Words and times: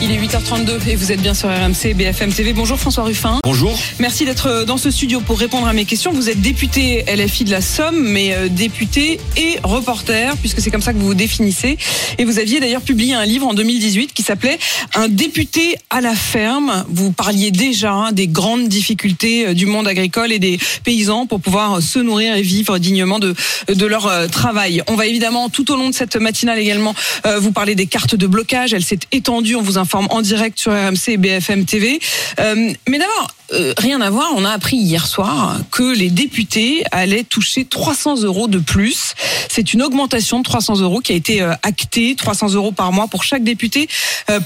Il 0.00 0.12
est 0.12 0.16
8h32 0.16 0.88
et 0.88 0.94
vous 0.94 1.10
êtes 1.10 1.20
bien 1.20 1.34
sur 1.34 1.48
RMC 1.48 1.92
BFM 1.92 2.32
TV. 2.32 2.52
Bonjour 2.52 2.78
François 2.78 3.02
Ruffin. 3.02 3.40
Bonjour. 3.42 3.76
Merci 3.98 4.24
d'être 4.24 4.64
dans 4.64 4.76
ce 4.76 4.92
studio 4.92 5.20
pour 5.20 5.36
répondre 5.40 5.66
à 5.66 5.72
mes 5.72 5.86
questions. 5.86 6.12
Vous 6.12 6.30
êtes 6.30 6.40
député 6.40 7.04
LFI 7.12 7.42
de 7.42 7.50
la 7.50 7.60
Somme, 7.60 7.98
mais 7.98 8.32
euh, 8.32 8.48
député 8.48 9.18
et 9.36 9.58
reporter, 9.64 10.36
puisque 10.36 10.60
c'est 10.60 10.70
comme 10.70 10.82
ça 10.82 10.92
que 10.92 10.98
vous 10.98 11.06
vous 11.06 11.14
définissez. 11.14 11.78
Et 12.16 12.24
vous 12.24 12.38
aviez 12.38 12.60
d'ailleurs 12.60 12.82
publié 12.82 13.14
un 13.14 13.24
livre 13.24 13.48
en 13.48 13.54
2018 13.54 14.14
qui 14.14 14.22
s'appelait 14.22 14.60
Un 14.94 15.08
député 15.08 15.74
à 15.90 16.00
la 16.00 16.14
ferme. 16.14 16.84
Vous 16.88 17.10
parliez 17.10 17.50
déjà 17.50 17.92
hein, 17.92 18.12
des 18.12 18.28
grandes 18.28 18.68
difficultés 18.68 19.48
euh, 19.48 19.54
du 19.54 19.66
monde 19.66 19.88
agricole 19.88 20.30
et 20.30 20.38
des 20.38 20.60
paysans 20.84 21.26
pour 21.26 21.40
pouvoir 21.40 21.82
se 21.82 21.98
nourrir 21.98 22.36
et 22.36 22.42
vivre 22.42 22.78
dignement 22.78 23.18
de, 23.18 23.34
de 23.66 23.86
leur 23.86 24.06
euh, 24.06 24.28
travail. 24.28 24.80
On 24.86 24.94
va 24.94 25.08
évidemment 25.08 25.48
tout 25.48 25.72
au 25.72 25.76
long 25.76 25.90
de 25.90 25.94
cette 25.94 26.14
matinale 26.14 26.60
également 26.60 26.94
vous 27.40 27.50
parler 27.50 27.74
des 27.74 27.86
cartes 27.86 28.14
de 28.14 28.26
blocage. 28.26 28.72
Elle 28.72 28.84
s'est 28.84 28.98
étendue. 29.12 29.56
On 29.56 29.62
vous 29.62 29.76
informe 29.76 29.87
en 29.94 30.22
direct 30.22 30.58
sur 30.58 30.72
RMC 30.72 31.08
et 31.08 31.16
BFM 31.16 31.64
TV. 31.64 32.00
Euh, 32.40 32.72
mais 32.88 32.98
d'abord, 32.98 33.28
euh, 33.52 33.72
rien 33.78 34.00
à 34.00 34.10
voir, 34.10 34.28
on 34.36 34.44
a 34.44 34.50
appris 34.50 34.76
hier 34.76 35.06
soir 35.06 35.56
que 35.70 35.94
les 35.94 36.10
députés 36.10 36.84
allaient 36.92 37.24
toucher 37.24 37.64
300 37.64 38.22
euros 38.22 38.46
de 38.46 38.58
plus. 38.58 39.14
C'est 39.48 39.72
une 39.72 39.82
augmentation 39.82 40.38
de 40.38 40.44
300 40.44 40.80
euros 40.80 41.00
qui 41.00 41.12
a 41.12 41.14
été 41.14 41.40
euh, 41.40 41.54
actée, 41.62 42.14
300 42.14 42.54
euros 42.54 42.72
par 42.72 42.92
mois 42.92 43.08
pour 43.08 43.24
chaque 43.24 43.44
député 43.44 43.88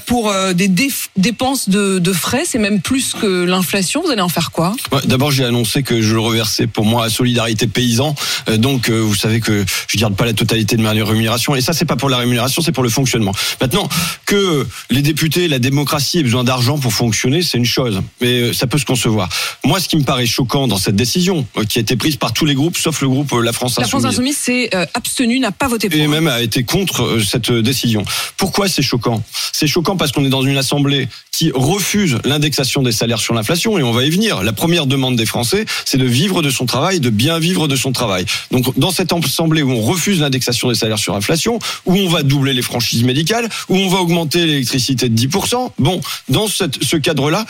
pour 0.05 0.33
des 0.53 0.69
dépenses 1.17 1.67
de, 1.67 2.13
frais. 2.13 2.43
C'est 2.45 2.57
même 2.57 2.81
plus 2.81 3.13
que 3.13 3.43
l'inflation. 3.43 4.01
Vous 4.01 4.11
allez 4.11 4.21
en 4.21 4.29
faire 4.29 4.51
quoi? 4.51 4.73
D'abord, 5.05 5.31
j'ai 5.31 5.43
annoncé 5.43 5.83
que 5.83 6.01
je 6.01 6.13
le 6.13 6.19
reversais 6.19 6.67
pour 6.67 6.85
moi 6.85 7.05
à 7.05 7.09
Solidarité 7.09 7.67
Paysan. 7.67 8.15
Donc, 8.57 8.89
vous 8.89 9.15
savez 9.15 9.41
que 9.41 9.65
je 9.87 9.97
garde 9.97 10.15
pas 10.15 10.25
la 10.25 10.33
totalité 10.33 10.77
de 10.77 10.81
ma 10.81 10.91
rémunération. 10.91 11.55
Et 11.55 11.61
ça, 11.61 11.73
c'est 11.73 11.85
pas 11.85 11.97
pour 11.97 12.09
la 12.09 12.17
rémunération, 12.17 12.61
c'est 12.61 12.71
pour 12.71 12.83
le 12.83 12.89
fonctionnement. 12.89 13.33
Maintenant, 13.59 13.89
que 14.25 14.65
les 14.89 15.01
députés, 15.01 15.32
la 15.35 15.59
démocratie 15.59 16.19
aient 16.19 16.23
besoin 16.23 16.43
d'argent 16.43 16.77
pour 16.77 16.93
fonctionner, 16.93 17.41
c'est 17.41 17.57
une 17.57 17.65
chose. 17.65 18.01
Mais 18.21 18.53
ça 18.53 18.67
peut 18.67 18.77
se 18.77 18.85
concevoir. 18.85 19.29
Moi, 19.63 19.79
ce 19.79 19.87
qui 19.87 19.97
me 19.97 20.03
paraît 20.03 20.25
choquant 20.25 20.67
dans 20.67 20.77
cette 20.77 20.95
décision, 20.95 21.45
euh, 21.57 21.63
qui 21.63 21.77
a 21.79 21.81
été 21.81 21.95
prise 21.95 22.15
par 22.15 22.33
tous 22.33 22.45
les 22.45 22.55
groupes, 22.55 22.77
sauf 22.77 23.01
le 23.01 23.09
groupe 23.09 23.31
euh, 23.33 23.41
La 23.41 23.53
France 23.53 23.73
Insoumise. 23.73 23.85
La 23.85 23.99
France 23.99 24.05
Insoumise 24.05 24.37
s'est 24.37 24.69
euh, 24.73 24.85
abstenue, 24.93 25.39
n'a 25.39 25.51
pas 25.51 25.67
voté 25.67 25.89
pour. 25.89 25.99
Et 25.99 26.07
même 26.07 26.27
a 26.27 26.41
été 26.41 26.63
contre 26.63 27.19
cette 27.19 27.51
décision. 27.51 28.03
Pourquoi 28.37 28.67
c'est 28.67 28.81
choquant? 28.81 29.23
C'est 29.51 29.67
choquant 29.67 29.97
parce 29.97 30.11
qu'on 30.11 30.25
est 30.25 30.29
dans 30.29 30.43
une 30.43 30.57
assemblée 30.57 31.07
qui 31.31 31.51
refuse 31.53 32.19
l'indexation 32.25 32.83
des 32.83 32.91
salaires 32.91 33.19
sur 33.19 33.33
l'inflation, 33.33 33.77
et 33.77 33.83
on 33.83 33.91
va 33.91 34.03
y 34.03 34.09
venir. 34.09 34.43
La 34.43 34.53
première 34.53 34.85
demande 34.85 35.15
des 35.15 35.25
Français, 35.25 35.65
c'est 35.85 35.97
de 35.97 36.05
vivre 36.05 36.41
de 36.41 36.49
son 36.49 36.65
travail, 36.65 36.99
de 36.99 37.09
bien 37.09 37.39
vivre 37.39 37.67
de 37.67 37.75
son 37.75 37.91
travail. 37.91 38.25
Donc, 38.51 38.77
dans 38.77 38.91
cette 38.91 39.11
assemblée 39.11 39.63
où 39.63 39.71
on 39.71 39.81
refuse 39.81 40.19
l'indexation 40.19 40.69
des 40.69 40.75
salaires 40.75 40.99
sur 40.99 41.13
l'inflation, 41.13 41.59
où 41.85 41.95
on 41.95 42.07
va 42.07 42.23
doubler 42.23 42.53
les 42.53 42.61
franchises 42.61 43.03
médicales, 43.03 43.49
où 43.69 43.77
on 43.77 43.89
va 43.89 43.99
augmenter 43.99 44.45
l'électricité 44.45 45.09
de 45.09 45.15
10%, 45.27 45.71
bon, 45.79 46.01
dans 46.29 46.47
cette, 46.47 46.83
ce 46.83 46.97
cadre-là, 46.97 47.45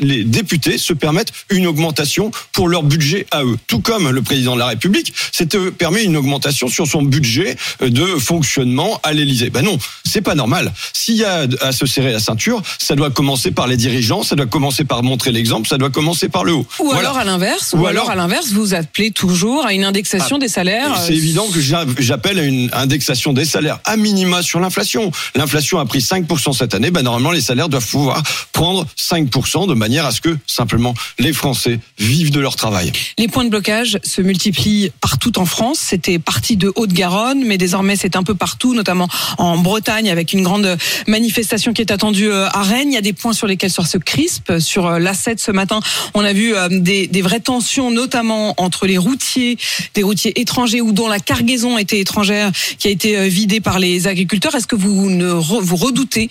les 0.00 0.24
députés 0.24 0.78
se 0.78 0.92
permettent 0.92 1.32
une 1.50 1.66
augmentation 1.66 2.30
pour 2.52 2.68
leur 2.68 2.84
budget 2.84 3.26
à 3.32 3.42
eux. 3.42 3.56
Tout 3.66 3.80
comme 3.80 4.08
le 4.08 4.22
président 4.22 4.54
de 4.54 4.60
la 4.60 4.66
République 4.66 5.12
s'est 5.32 5.48
permis 5.76 6.02
une 6.02 6.16
augmentation 6.16 6.68
sur 6.68 6.86
son 6.86 7.02
budget 7.02 7.56
de 7.80 8.04
fonctionnement 8.04 9.00
à 9.02 9.12
l'Élysée. 9.12 9.50
Ben 9.50 9.62
non, 9.62 9.76
c'est 10.04 10.20
pas 10.20 10.36
normal. 10.36 10.72
S'il 10.92 11.16
y 11.16 11.24
a 11.24 11.46
à 11.60 11.72
se 11.72 11.86
serrer 11.86 12.12
la 12.12 12.20
ceinture, 12.20 12.62
ça 12.78 12.94
doit 12.94 13.10
commencer 13.10 13.50
par 13.50 13.66
les 13.66 13.76
dirigeants, 13.76 14.22
ça 14.22 14.36
doit 14.36 14.46
commencer 14.46 14.84
par 14.84 15.02
montrer 15.02 15.32
l'exemple, 15.32 15.66
ça 15.66 15.76
doit 15.76 15.90
commencer 15.90 16.28
par 16.28 16.44
le 16.44 16.52
haut. 16.52 16.66
Ou 16.78 16.84
voilà. 16.84 17.00
alors 17.00 17.18
à 17.18 17.24
l'inverse, 17.24 17.72
ou, 17.72 17.78
ou, 17.78 17.86
alors, 17.86 18.10
à 18.10 18.14
l'inverse, 18.14 18.52
vous 18.52 18.74
appelez 18.74 19.10
toujours 19.10 19.66
à 19.66 19.72
une 19.72 19.84
indexation 19.84 20.36
ah, 20.36 20.40
des 20.40 20.48
salaires. 20.48 21.00
C'est 21.04 21.14
évident 21.14 21.46
que 21.48 21.60
j'appelle 21.60 22.38
à 22.38 22.44
une 22.44 22.70
indexation 22.72 23.32
des 23.32 23.44
salaires 23.44 23.80
à 23.84 23.96
minima 23.96 24.42
sur 24.42 24.60
l'inflation. 24.60 25.10
L'inflation 25.34 25.80
a 25.80 25.84
pris 25.84 25.98
5% 25.98 26.56
cette 26.56 26.74
année, 26.74 26.92
ben 26.92 27.02
normalement 27.02 27.32
les 27.32 27.40
salaires 27.40 27.68
doivent 27.68 27.88
pouvoir 27.88 28.22
prendre 28.52 28.86
5% 28.96 29.47
de 29.48 29.74
manière 29.74 30.04
à 30.04 30.12
ce 30.12 30.20
que 30.20 30.36
simplement 30.46 30.94
les 31.18 31.32
Français 31.32 31.80
vivent 31.98 32.30
de 32.30 32.40
leur 32.40 32.54
travail. 32.54 32.92
Les 33.18 33.28
points 33.28 33.44
de 33.44 33.48
blocage 33.48 33.98
se 34.04 34.20
multiplient 34.20 34.90
partout 35.00 35.38
en 35.38 35.46
France. 35.46 35.78
C'était 35.80 36.18
parti 36.18 36.56
de 36.56 36.70
Haute-Garonne, 36.76 37.44
mais 37.44 37.56
désormais 37.56 37.96
c'est 37.96 38.14
un 38.14 38.22
peu 38.22 38.34
partout, 38.34 38.74
notamment 38.74 39.08
en 39.38 39.56
Bretagne, 39.56 40.10
avec 40.10 40.32
une 40.32 40.42
grande 40.42 40.76
manifestation 41.06 41.72
qui 41.72 41.80
est 41.80 41.90
attendue 41.90 42.30
euh, 42.30 42.46
à 42.48 42.62
Rennes. 42.62 42.90
Il 42.90 42.94
y 42.94 42.98
a 42.98 43.02
des 43.02 43.14
points 43.14 43.32
sur 43.32 43.46
lesquels 43.46 43.70
se 43.70 43.96
crispe. 43.96 44.58
Sur 44.58 44.86
euh, 44.86 44.98
l'A7 44.98 45.38
ce 45.38 45.50
matin, 45.50 45.80
on 46.14 46.24
a 46.24 46.32
vu 46.32 46.54
euh, 46.54 46.68
des, 46.68 47.22
vraies 47.22 47.40
tensions, 47.40 47.90
notamment 47.90 48.54
entre 48.58 48.86
les 48.86 48.98
routiers, 48.98 49.56
des 49.94 50.02
routiers 50.02 50.38
étrangers 50.40 50.80
ou 50.80 50.92
dont 50.92 51.08
la 51.08 51.20
cargaison 51.20 51.78
était 51.78 52.00
étrangère, 52.00 52.50
qui 52.78 52.88
a 52.88 52.90
été 52.90 53.28
vidée 53.28 53.60
par 53.60 53.78
les 53.78 54.06
agriculteurs. 54.06 54.54
Est-ce 54.54 54.66
que 54.66 54.76
vous 54.76 55.08
vous 55.40 55.76
redoutez 55.76 56.28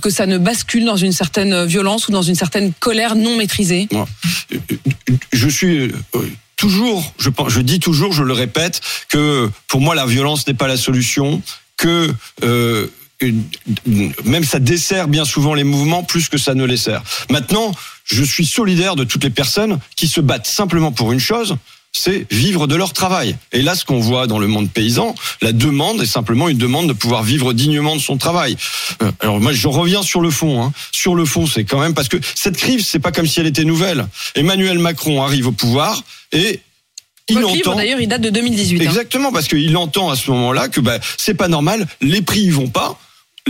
que 0.00 0.10
ça 0.10 0.26
ne 0.26 0.38
bascule 0.38 0.84
dans 0.84 0.96
une 0.96 1.12
certaine 1.12 1.64
violence 1.64 2.08
ou 2.08 2.12
dans 2.12 2.22
une 2.22 2.34
certaine 2.34 2.59
colère 2.78 3.16
non 3.16 3.36
maîtrisée 3.36 3.88
Je 5.32 5.48
suis 5.48 5.78
euh, 5.78 5.92
toujours, 6.56 7.12
je, 7.18 7.30
je 7.48 7.60
dis 7.60 7.80
toujours, 7.80 8.12
je 8.12 8.22
le 8.22 8.32
répète, 8.32 8.80
que 9.08 9.50
pour 9.68 9.80
moi 9.80 9.94
la 9.94 10.06
violence 10.06 10.46
n'est 10.46 10.54
pas 10.54 10.68
la 10.68 10.76
solution, 10.76 11.42
que 11.76 12.12
euh, 12.42 12.86
même 14.24 14.44
ça 14.44 14.58
dessert 14.58 15.08
bien 15.08 15.24
souvent 15.24 15.54
les 15.54 15.64
mouvements 15.64 16.02
plus 16.02 16.28
que 16.28 16.38
ça 16.38 16.54
ne 16.54 16.64
les 16.64 16.76
sert. 16.76 17.02
Maintenant, 17.28 17.72
je 18.04 18.24
suis 18.24 18.46
solidaire 18.46 18.96
de 18.96 19.04
toutes 19.04 19.24
les 19.24 19.30
personnes 19.30 19.78
qui 19.96 20.08
se 20.08 20.20
battent 20.20 20.46
simplement 20.46 20.92
pour 20.92 21.12
une 21.12 21.20
chose, 21.20 21.56
c'est 21.92 22.26
vivre 22.32 22.66
de 22.66 22.76
leur 22.76 22.92
travail. 22.92 23.36
Et 23.52 23.62
là, 23.62 23.74
ce 23.74 23.84
qu'on 23.84 23.98
voit 23.98 24.26
dans 24.26 24.38
le 24.38 24.46
monde 24.46 24.70
paysan, 24.70 25.14
la 25.42 25.52
demande 25.52 26.00
est 26.00 26.06
simplement 26.06 26.48
une 26.48 26.58
demande 26.58 26.86
de 26.88 26.92
pouvoir 26.92 27.22
vivre 27.22 27.52
dignement 27.52 27.96
de 27.96 28.00
son 28.00 28.16
travail. 28.16 28.56
Euh, 29.02 29.10
alors 29.20 29.40
moi, 29.40 29.52
je 29.52 29.68
reviens 29.68 30.02
sur 30.02 30.20
le 30.20 30.30
fond. 30.30 30.62
Hein. 30.62 30.72
Sur 30.92 31.14
le 31.14 31.24
fond, 31.24 31.46
c'est 31.46 31.64
quand 31.64 31.80
même 31.80 31.94
parce 31.94 32.08
que 32.08 32.16
cette 32.34 32.56
crise, 32.56 32.86
c'est 32.86 33.00
pas 33.00 33.12
comme 33.12 33.26
si 33.26 33.40
elle 33.40 33.46
était 33.46 33.64
nouvelle. 33.64 34.06
Emmanuel 34.34 34.78
Macron 34.78 35.22
arrive 35.22 35.48
au 35.48 35.52
pouvoir 35.52 36.02
et 36.32 36.60
il 37.28 37.44
entend. 37.44 37.76
D'ailleurs, 37.76 38.00
il 38.00 38.08
date 38.08 38.22
de 38.22 38.30
2018. 38.30 38.80
Hein. 38.80 38.84
Exactement, 38.84 39.28
hein. 39.28 39.32
parce 39.32 39.48
qu'il 39.48 39.76
entend 39.76 40.10
à 40.10 40.16
ce 40.16 40.30
moment-là 40.30 40.68
que 40.68 40.80
bah, 40.80 40.98
c'est 41.16 41.34
pas 41.34 41.48
normal, 41.48 41.86
les 42.00 42.22
prix 42.22 42.40
ils 42.42 42.52
vont 42.52 42.68
pas 42.68 42.98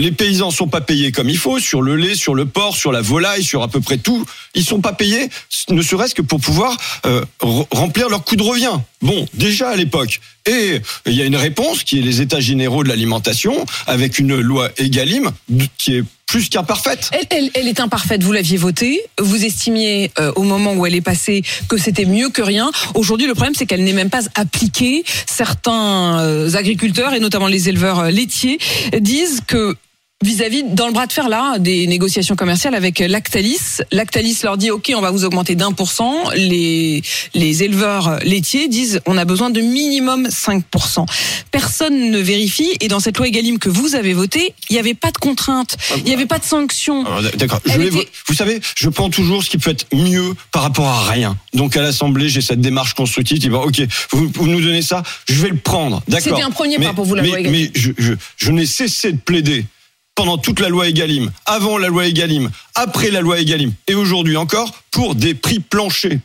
les 0.01 0.11
paysans 0.11 0.49
sont 0.49 0.67
pas 0.67 0.81
payés 0.81 1.11
comme 1.11 1.29
il 1.29 1.37
faut 1.37 1.59
sur 1.59 1.81
le 1.81 1.95
lait, 1.95 2.15
sur 2.15 2.33
le 2.33 2.45
porc, 2.45 2.75
sur 2.75 2.91
la 2.91 3.01
volaille, 3.01 3.43
sur 3.43 3.61
à 3.61 3.67
peu 3.67 3.81
près 3.81 3.97
tout. 3.97 4.25
Ils 4.55 4.63
sont 4.63 4.81
pas 4.81 4.93
payés, 4.93 5.29
ne 5.69 5.81
serait-ce 5.81 6.15
que 6.15 6.23
pour 6.23 6.39
pouvoir 6.39 6.75
euh, 7.05 7.23
remplir 7.39 8.09
leur 8.09 8.23
coût 8.23 8.35
de 8.35 8.41
revient. 8.41 8.79
Bon, 9.01 9.27
déjà 9.35 9.69
à 9.69 9.75
l'époque. 9.75 10.19
Et 10.47 10.81
il 11.05 11.13
y 11.13 11.21
a 11.21 11.25
une 11.25 11.35
réponse 11.35 11.83
qui 11.83 11.99
est 11.99 12.01
les 12.01 12.19
États 12.19 12.39
généraux 12.39 12.83
de 12.83 12.89
l'alimentation 12.89 13.65
avec 13.85 14.17
une 14.17 14.39
loi 14.39 14.71
Egalim 14.77 15.31
qui 15.77 15.97
est 15.97 16.03
plus 16.25 16.49
qu'imparfaite. 16.49 17.11
Elle, 17.29 17.67
est 17.67 17.79
imparfaite. 17.79 18.23
Vous 18.23 18.31
l'aviez 18.31 18.57
votée. 18.57 19.01
Vous 19.19 19.43
estimiez 19.43 20.11
euh, 20.17 20.31
au 20.35 20.43
moment 20.43 20.73
où 20.73 20.85
elle 20.85 20.95
est 20.95 21.01
passée 21.01 21.43
que 21.67 21.77
c'était 21.77 22.05
mieux 22.05 22.29
que 22.29 22.41
rien. 22.41 22.71
Aujourd'hui, 22.95 23.27
le 23.27 23.33
problème, 23.33 23.53
c'est 23.53 23.65
qu'elle 23.65 23.83
n'est 23.83 23.93
même 23.93 24.09
pas 24.09 24.21
appliquée. 24.35 25.03
Certains 25.27 26.19
euh, 26.21 26.55
agriculteurs 26.55 27.13
et 27.13 27.19
notamment 27.19 27.47
les 27.47 27.67
éleveurs 27.67 28.09
laitiers 28.09 28.59
disent 28.97 29.41
que 29.45 29.75
vis-à-vis 30.21 30.63
dans 30.63 30.87
le 30.87 30.93
bras 30.93 31.07
de 31.07 31.13
fer 31.13 31.29
là 31.29 31.57
des 31.59 31.87
négociations 31.87 32.35
commerciales 32.35 32.75
avec 32.75 32.99
Lactalis. 32.99 33.81
Lactalis 33.91 34.39
leur 34.43 34.57
dit 34.57 34.71
OK, 34.71 34.91
on 34.95 35.01
va 35.01 35.11
vous 35.11 35.25
augmenter 35.25 35.55
d'un 35.55 35.71
pour 35.71 35.91
cent. 35.91 36.29
Les 36.35 37.01
les 37.33 37.63
éleveurs 37.63 38.19
laitiers 38.23 38.67
disent 38.67 39.01
on 39.05 39.17
a 39.17 39.25
besoin 39.25 39.49
de 39.49 39.61
minimum 39.61 40.27
5% 40.27 41.05
Personne 41.51 42.11
ne 42.11 42.19
vérifie 42.19 42.69
et 42.79 42.87
dans 42.87 42.99
cette 42.99 43.17
loi 43.17 43.27
Egalim 43.27 43.59
que 43.59 43.69
vous 43.69 43.95
avez 43.95 44.13
votée, 44.13 44.53
il 44.69 44.73
n'y 44.73 44.79
avait 44.79 44.93
pas 44.93 45.11
de 45.11 45.17
contrainte, 45.17 45.77
il 45.97 46.03
n'y 46.03 46.13
avait 46.13 46.25
pas 46.25 46.39
de 46.39 46.43
sanction. 46.43 47.03
Ah, 47.05 47.19
d'accord. 47.35 47.59
Était... 47.65 48.07
Vous 48.27 48.33
savez, 48.33 48.61
je 48.75 48.89
prends 48.89 49.09
toujours 49.09 49.43
ce 49.43 49.49
qui 49.49 49.57
peut 49.57 49.71
être 49.71 49.85
mieux 49.93 50.33
par 50.51 50.63
rapport 50.63 50.87
à 50.87 51.09
rien. 51.09 51.37
Donc 51.53 51.75
à 51.75 51.81
l'Assemblée, 51.81 52.29
j'ai 52.29 52.41
cette 52.41 52.61
démarche 52.61 52.93
constructive 52.93 53.39
qui 53.39 53.49
va 53.49 53.59
OK, 53.59 53.81
vous, 54.11 54.31
vous, 54.33 54.47
nous 54.47 54.61
donnez 54.61 54.81
ça, 54.81 55.03
je 55.27 55.41
vais 55.41 55.49
le 55.49 55.57
prendre. 55.57 56.01
D'accord. 56.07 56.37
C'était 56.37 56.45
un 56.45 56.51
premier 56.51 56.79
pas 56.79 56.93
pour 56.93 57.05
vous 57.05 57.15
la 57.15 57.21
mais, 57.21 57.27
loi 57.27 57.39
Egalim. 57.39 57.59
Mais 57.59 57.71
je, 57.75 57.91
je, 57.97 58.13
je 58.37 58.51
n'ai 58.51 58.65
cessé 58.65 59.11
de 59.11 59.17
plaider 59.17 59.65
pendant 60.15 60.37
toute 60.37 60.59
la 60.59 60.69
loi 60.69 60.87
Egalim, 60.87 61.31
avant 61.45 61.77
la 61.77 61.87
loi 61.87 62.07
Egalim, 62.07 62.49
après 62.75 63.11
la 63.11 63.21
loi 63.21 63.39
Egalim, 63.39 63.73
et 63.87 63.95
aujourd'hui 63.95 64.37
encore, 64.37 64.73
pour 64.91 65.15
des 65.15 65.33
prix 65.33 65.59
planchers. 65.59 66.19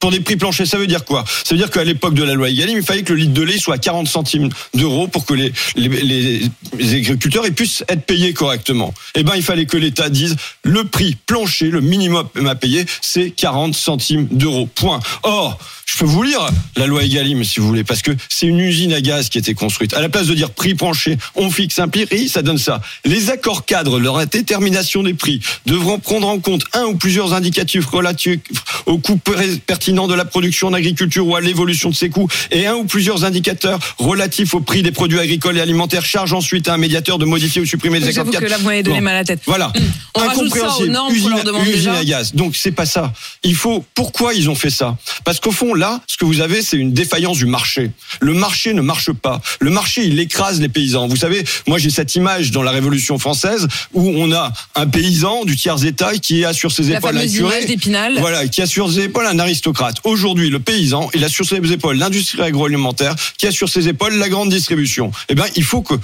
Pour 0.00 0.10
des 0.10 0.20
prix 0.20 0.36
planchers, 0.36 0.66
ça 0.66 0.78
veut 0.78 0.86
dire 0.86 1.04
quoi? 1.04 1.26
Ça 1.44 1.54
veut 1.54 1.58
dire 1.58 1.70
qu'à 1.70 1.84
l'époque 1.84 2.14
de 2.14 2.24
la 2.24 2.32
loi 2.32 2.48
Egalim, 2.48 2.78
il 2.78 2.82
fallait 2.82 3.02
que 3.02 3.12
le 3.12 3.18
litre 3.18 3.34
de 3.34 3.42
lait 3.42 3.58
soit 3.58 3.74
à 3.74 3.78
40 3.78 4.08
centimes 4.08 4.48
d'euros 4.72 5.08
pour 5.08 5.26
que 5.26 5.34
les, 5.34 5.52
les, 5.76 6.40
les, 6.78 6.94
agriculteurs 6.94 7.44
puissent 7.54 7.84
être 7.86 8.06
payés 8.06 8.32
correctement. 8.32 8.94
Eh 9.14 9.22
ben, 9.22 9.34
il 9.36 9.42
fallait 9.42 9.66
que 9.66 9.76
l'État 9.76 10.08
dise 10.08 10.36
le 10.62 10.84
prix 10.84 11.18
plancher, 11.26 11.66
le 11.66 11.82
minimum 11.82 12.26
à 12.46 12.54
payer, 12.54 12.86
c'est 13.02 13.30
40 13.30 13.74
centimes 13.74 14.26
d'euros. 14.30 14.66
Point. 14.74 15.00
Or, 15.22 15.58
Je 15.92 15.98
peux 15.98 16.04
vous 16.04 16.22
lire 16.22 16.48
la 16.76 16.86
loi 16.86 17.02
Egalim 17.02 17.44
si 17.44 17.60
vous 17.60 17.66
voulez, 17.66 17.84
parce 17.84 18.00
que 18.00 18.12
c'est 18.28 18.46
une 18.46 18.60
usine 18.60 18.92
à 18.94 19.00
gaz 19.00 19.28
qui 19.28 19.36
a 19.38 19.40
été 19.40 19.54
construite. 19.54 19.92
À 19.92 20.00
la 20.00 20.08
place 20.08 20.28
de 20.28 20.34
dire 20.34 20.50
prix 20.50 20.74
plancher, 20.74 21.18
on 21.34 21.50
fixe 21.50 21.78
un 21.78 21.88
prix, 21.88 22.28
ça 22.28 22.42
donne 22.42 22.58
ça. 22.58 22.80
Les 23.04 23.28
accords 23.28 23.66
cadres, 23.66 23.98
leur 23.98 24.24
détermination 24.26 25.02
des 25.02 25.14
prix, 25.14 25.40
devront 25.66 25.98
prendre 25.98 26.28
en 26.28 26.38
compte 26.38 26.62
un 26.72 26.84
ou 26.84 26.96
plusieurs 26.96 27.34
indicatifs 27.34 27.86
relatifs 27.86 28.40
au 28.86 28.98
coût 28.98 29.20
pertinent 29.66 29.89
de 29.90 30.14
la 30.14 30.24
production 30.24 30.68
en 30.68 30.72
agriculture 30.72 31.26
ou 31.26 31.34
à 31.36 31.40
l'évolution 31.40 31.90
de 31.90 31.94
ses 31.94 32.08
coûts, 32.10 32.28
et 32.50 32.66
un 32.66 32.74
ou 32.74 32.84
plusieurs 32.84 33.24
indicateurs 33.24 33.78
relatifs 33.98 34.54
au 34.54 34.60
prix 34.60 34.82
des 34.82 34.92
produits 34.92 35.18
agricoles 35.18 35.58
et 35.58 35.60
alimentaires. 35.60 36.04
Charge 36.04 36.32
ensuite 36.32 36.68
à 36.68 36.74
un 36.74 36.76
médiateur 36.78 37.18
de 37.18 37.24
modifier 37.24 37.60
ou 37.60 37.66
supprimer 37.66 37.98
les 38.00 38.08
accords 38.18 38.30
cadres. 38.32 38.44
que 38.46 38.50
là, 38.50 38.58
vous 38.58 38.66
m'avez 38.66 38.82
donné 38.82 38.98
Bon. 38.98 39.04
mal 39.04 39.14
à 39.14 39.18
la 39.18 39.24
tête. 39.24 39.40
Voilà. 39.46 39.72
Hum. 39.76 39.82
On 40.14 40.20
rajoute 40.20 40.54
ça 40.54 40.76
aux 40.78 40.82
Incompréhensible. 40.82 40.98
usine, 41.16 41.30
leur 41.44 41.62
usine 41.62 41.72
déjà. 41.74 41.94
à 41.94 42.04
gaz. 42.04 42.34
Donc 42.34 42.56
c'est 42.56 42.72
pas 42.72 42.86
ça. 42.86 43.12
Il 43.42 43.54
faut. 43.54 43.84
Pourquoi 43.94 44.34
ils 44.34 44.48
ont 44.50 44.54
fait 44.54 44.70
ça? 44.70 44.96
Parce 45.24 45.40
qu'au 45.40 45.52
fond 45.52 45.74
là, 45.74 46.00
ce 46.06 46.16
que 46.16 46.24
vous 46.24 46.40
avez, 46.40 46.62
c'est 46.62 46.76
une 46.76 46.92
défaillance 46.92 47.38
du 47.38 47.46
marché. 47.46 47.90
Le 48.20 48.34
marché 48.34 48.72
ne 48.74 48.80
marche 48.82 49.12
pas. 49.12 49.40
Le 49.60 49.70
marché, 49.70 50.04
il 50.04 50.18
écrase 50.18 50.60
les 50.60 50.68
paysans. 50.68 51.08
Vous 51.08 51.16
savez, 51.16 51.44
moi 51.66 51.78
j'ai 51.78 51.90
cette 51.90 52.14
image 52.14 52.50
dans 52.50 52.62
la 52.62 52.70
Révolution 52.70 53.18
française 53.18 53.66
où 53.92 54.08
on 54.16 54.32
a 54.32 54.52
un 54.74 54.86
paysan 54.86 55.44
du 55.44 55.56
tiers 55.56 55.84
état 55.84 56.12
qui 56.18 56.44
a 56.44 56.52
sur 56.52 56.72
ses 56.72 56.84
La 56.84 56.98
épaules 56.98 57.16
un 57.18 57.26
curé. 57.26 57.66
Voilà, 58.18 58.46
qui 58.48 58.62
a 58.62 58.66
sur 58.66 58.90
ses 58.90 59.00
épaules 59.04 59.26
un 59.26 59.38
aristocrate. 59.38 59.79
Aujourd'hui, 60.04 60.50
le 60.50 60.60
paysan, 60.60 61.08
il 61.14 61.24
a 61.24 61.28
sur 61.28 61.46
ses 61.46 61.56
épaules 61.72 61.96
l'industrie 61.96 62.42
agroalimentaire, 62.42 63.14
qui 63.38 63.46
a 63.46 63.50
sur 63.50 63.68
ses 63.68 63.88
épaules 63.88 64.14
la 64.14 64.28
grande 64.28 64.50
distribution. 64.50 65.10
Eh 65.28 65.34
ben, 65.34 65.46
il 65.56 65.64
faut 65.64 65.82
que 65.82 65.94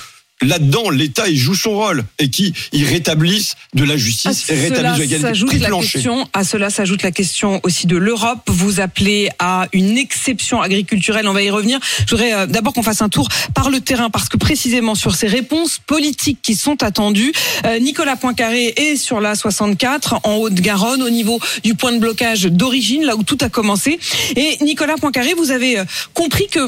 là-dedans, 0.42 0.90
l'État, 0.90 1.28
il 1.28 1.36
joue 1.36 1.54
son 1.54 1.70
rôle 1.70 2.04
et 2.18 2.28
qui 2.28 2.52
il 2.72 2.84
rétablisse 2.84 3.54
de 3.74 3.84
la 3.84 3.94
À 3.94 3.96
justice 3.96 4.48
et 4.48 4.56
cela 4.56 4.62
rétablisse 4.62 4.98
l'égalité. 4.98 5.26
s'ajoute 5.28 5.54
la 5.54 5.70
question. 5.70 6.28
À 6.32 6.44
cela 6.44 6.70
s'ajoute 6.70 7.02
la 7.02 7.10
question 7.10 7.60
aussi 7.62 7.86
de 7.86 7.96
l'Europe. 7.96 8.40
Vous 8.46 8.80
appelez 8.80 9.30
à 9.38 9.66
une 9.72 9.96
exception 9.96 10.60
agriculturelle. 10.60 11.26
On 11.28 11.32
va 11.32 11.42
y 11.42 11.50
revenir. 11.50 11.78
Je 12.06 12.10
voudrais 12.10 12.34
euh, 12.34 12.46
d'abord 12.46 12.72
qu'on 12.72 12.82
fasse 12.82 13.02
un 13.02 13.08
tour 13.08 13.28
par 13.54 13.70
le 13.70 13.80
terrain 13.80 14.10
parce 14.10 14.28
que 14.28 14.36
précisément 14.36 14.94
sur 14.94 15.14
ces 15.14 15.26
réponses 15.26 15.78
politiques 15.78 16.38
qui 16.42 16.54
sont 16.54 16.82
attendues, 16.82 17.32
euh, 17.64 17.78
Nicolas 17.78 18.16
Poincaré 18.16 18.74
est 18.76 18.96
sur 18.96 19.20
la 19.20 19.34
64 19.34 20.20
en 20.24 20.36
Haute-Garonne 20.36 21.02
au 21.02 21.10
niveau 21.10 21.40
du 21.64 21.74
point 21.74 21.92
de 21.92 21.98
blocage 21.98 22.42
d'origine, 22.44 23.04
là 23.04 23.16
où 23.16 23.22
tout 23.22 23.38
a 23.40 23.48
commencé. 23.48 23.98
Et 24.36 24.56
Nicolas 24.62 24.96
Poincaré, 24.96 25.34
vous 25.34 25.50
avez 25.50 25.78
euh, 25.78 25.84
compris 26.14 26.46
que 26.48 26.60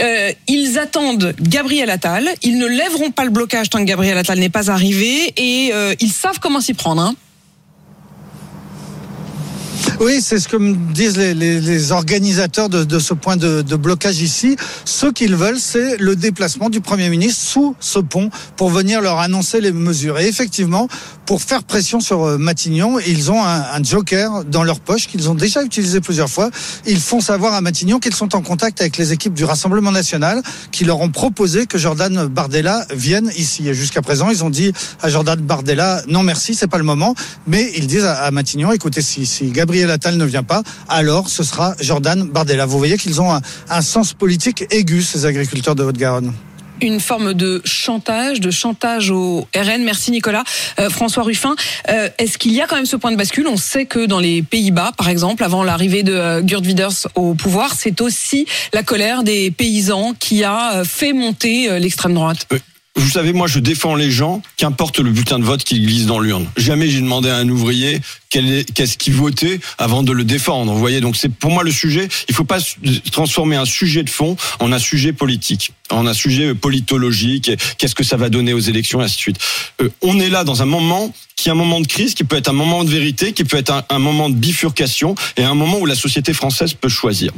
euh, 0.00 0.32
ils 0.48 0.78
attendent 0.78 1.34
Gabriel 1.40 1.90
Attal. 1.90 2.28
Ils 2.42 2.58
ne 2.58 2.66
lèveront 2.66 3.09
pas 3.10 3.24
le 3.24 3.30
blocage 3.30 3.70
tant 3.70 3.78
que 3.78 3.84
Gabriel 3.84 4.16
Attal 4.18 4.38
n'est 4.38 4.48
pas 4.48 4.70
arrivé 4.70 5.32
et 5.36 5.70
euh, 5.72 5.94
ils 6.00 6.12
savent 6.12 6.38
comment 6.40 6.60
s'y 6.60 6.74
prendre. 6.74 7.02
Hein. 7.02 7.14
Oui, 10.00 10.20
c'est 10.22 10.38
ce 10.38 10.48
que 10.48 10.56
me 10.56 10.74
disent 10.94 11.18
les, 11.18 11.92
organisateurs 11.92 12.70
de, 12.70 12.84
de 12.84 12.98
ce 12.98 13.12
point 13.12 13.36
de, 13.36 13.60
de 13.60 13.76
blocage 13.76 14.22
ici. 14.22 14.56
Ce 14.86 15.06
qu'ils 15.06 15.36
veulent, 15.36 15.58
c'est 15.58 15.98
le 15.98 16.16
déplacement 16.16 16.70
du 16.70 16.80
Premier 16.80 17.10
ministre 17.10 17.42
sous 17.44 17.76
ce 17.80 17.98
pont 17.98 18.30
pour 18.56 18.70
venir 18.70 19.02
leur 19.02 19.18
annoncer 19.18 19.60
les 19.60 19.72
mesures. 19.72 20.18
Et 20.18 20.26
effectivement, 20.26 20.88
pour 21.30 21.42
faire 21.42 21.62
pression 21.62 22.00
sur 22.00 22.24
euh, 22.24 22.38
Matignon, 22.38 22.98
ils 22.98 23.30
ont 23.30 23.40
un, 23.40 23.80
joker 23.84 24.44
dans 24.44 24.64
leur 24.64 24.80
poche 24.80 25.06
qu'ils 25.06 25.30
ont 25.30 25.36
déjà 25.36 25.62
utilisé 25.62 26.00
plusieurs 26.00 26.28
fois. 26.28 26.50
Ils 26.88 26.98
font 26.98 27.20
savoir 27.20 27.54
à 27.54 27.60
Matignon 27.60 28.00
qu'ils 28.00 28.16
sont 28.16 28.34
en 28.34 28.42
contact 28.42 28.80
avec 28.80 28.96
les 28.96 29.12
équipes 29.12 29.34
du 29.34 29.44
Rassemblement 29.44 29.92
national 29.92 30.42
qui 30.72 30.84
leur 30.84 31.00
ont 31.00 31.10
proposé 31.10 31.66
que 31.66 31.78
Jordan 31.78 32.26
Bardella 32.26 32.84
vienne 32.92 33.30
ici. 33.36 33.68
Et 33.68 33.74
jusqu'à 33.74 34.02
présent, 34.02 34.28
ils 34.28 34.42
ont 34.42 34.50
dit 34.50 34.72
à 35.02 35.08
Jordan 35.08 35.38
Bardella 35.38 36.02
non 36.08 36.24
merci, 36.24 36.56
c'est 36.56 36.66
pas 36.66 36.78
le 36.78 36.84
moment. 36.84 37.14
Mais 37.46 37.70
ils 37.76 37.86
disent 37.86 38.06
à, 38.06 38.28
Matignon, 38.32 38.72
écoutez, 38.72 39.00
si, 39.00 39.24
si 39.24 39.52
Gabriel 39.52 39.88
Attal 39.92 40.16
ne 40.16 40.24
vient 40.24 40.42
pas, 40.42 40.64
alors 40.88 41.28
ce 41.28 41.44
sera 41.44 41.76
Jordan 41.78 42.28
Bardella. 42.28 42.66
Vous 42.66 42.78
voyez 42.78 42.98
qu'ils 42.98 43.20
ont 43.20 43.32
un, 43.32 43.40
un 43.68 43.82
sens 43.82 44.14
politique 44.14 44.64
aigu, 44.72 45.00
ces 45.04 45.26
agriculteurs 45.26 45.76
de 45.76 45.84
Haute-Garonne. 45.84 46.32
Une 46.80 47.00
forme 47.00 47.34
de 47.34 47.62
chantage, 47.64 48.40
de 48.40 48.50
chantage 48.50 49.10
au 49.10 49.46
RN. 49.56 49.82
Merci 49.82 50.10
Nicolas. 50.10 50.44
Euh, 50.78 50.90
François 50.90 51.22
Ruffin, 51.22 51.54
euh, 51.88 52.08
est-ce 52.18 52.38
qu'il 52.38 52.52
y 52.52 52.60
a 52.60 52.66
quand 52.66 52.76
même 52.76 52.86
ce 52.86 52.96
point 52.96 53.12
de 53.12 53.16
bascule? 53.16 53.46
On 53.46 53.56
sait 53.56 53.86
que 53.86 54.06
dans 54.06 54.20
les 54.20 54.42
Pays-Bas, 54.42 54.92
par 54.96 55.08
exemple, 55.08 55.44
avant 55.44 55.62
l'arrivée 55.64 56.02
de 56.02 56.12
euh, 56.12 56.46
Geert 56.46 56.62
Wilders 56.62 57.08
au 57.14 57.34
pouvoir, 57.34 57.74
c'est 57.74 58.00
aussi 58.00 58.46
la 58.72 58.82
colère 58.82 59.22
des 59.22 59.50
paysans 59.50 60.14
qui 60.18 60.44
a 60.44 60.74
euh, 60.74 60.84
fait 60.84 61.12
monter 61.12 61.78
l'extrême 61.78 62.14
droite. 62.14 62.46
Vous 63.00 63.08
savez, 63.10 63.32
moi, 63.32 63.46
je 63.46 63.58
défends 63.58 63.94
les 63.94 64.10
gens, 64.10 64.42
qu'importe 64.58 64.98
le 65.00 65.10
bulletin 65.10 65.38
de 65.38 65.44
vote 65.44 65.64
qu'ils 65.64 65.84
glissent 65.84 66.04
dans 66.06 66.20
l'urne. 66.20 66.46
Jamais 66.58 66.88
j'ai 66.88 67.00
demandé 67.00 67.30
à 67.30 67.36
un 67.36 67.48
ouvrier 67.48 68.00
qu'est-ce 68.28 68.98
qu'il 68.98 69.14
votait 69.14 69.58
avant 69.78 70.02
de 70.02 70.12
le 70.12 70.22
défendre. 70.22 70.72
Vous 70.72 70.78
voyez, 70.78 71.00
donc 71.00 71.16
c'est 71.16 71.30
pour 71.30 71.50
moi 71.50 71.64
le 71.64 71.72
sujet. 71.72 72.08
Il 72.28 72.34
faut 72.34 72.44
pas 72.44 72.58
s- 72.58 72.76
transformer 73.10 73.56
un 73.56 73.64
sujet 73.64 74.02
de 74.02 74.10
fond 74.10 74.36
en 74.60 74.70
un 74.70 74.78
sujet 74.78 75.12
politique, 75.14 75.72
en 75.88 76.06
un 76.06 76.12
sujet 76.14 76.54
politologique. 76.54 77.48
et 77.48 77.56
Qu'est-ce 77.78 77.94
que 77.94 78.04
ça 78.04 78.16
va 78.18 78.28
donner 78.28 78.52
aux 78.52 78.60
élections, 78.60 79.00
et 79.00 79.04
ainsi 79.04 79.16
de 79.16 79.20
suite. 79.20 79.38
Euh, 79.80 79.88
on 80.02 80.20
est 80.20 80.28
là 80.30 80.44
dans 80.44 80.60
un 80.62 80.66
moment 80.66 81.12
qui 81.36 81.48
est 81.48 81.52
un 81.52 81.56
moment 81.56 81.80
de 81.80 81.86
crise, 81.86 82.12
qui 82.14 82.24
peut 82.24 82.36
être 82.36 82.48
un 82.48 82.52
moment 82.52 82.84
de 82.84 82.90
vérité, 82.90 83.32
qui 83.32 83.44
peut 83.44 83.56
être 83.56 83.72
un, 83.72 83.82
un 83.88 83.98
moment 83.98 84.28
de 84.28 84.34
bifurcation 84.34 85.14
et 85.38 85.42
un 85.42 85.54
moment 85.54 85.78
où 85.78 85.86
la 85.86 85.94
société 85.96 86.34
française 86.34 86.74
peut 86.74 86.90
choisir. 86.90 87.32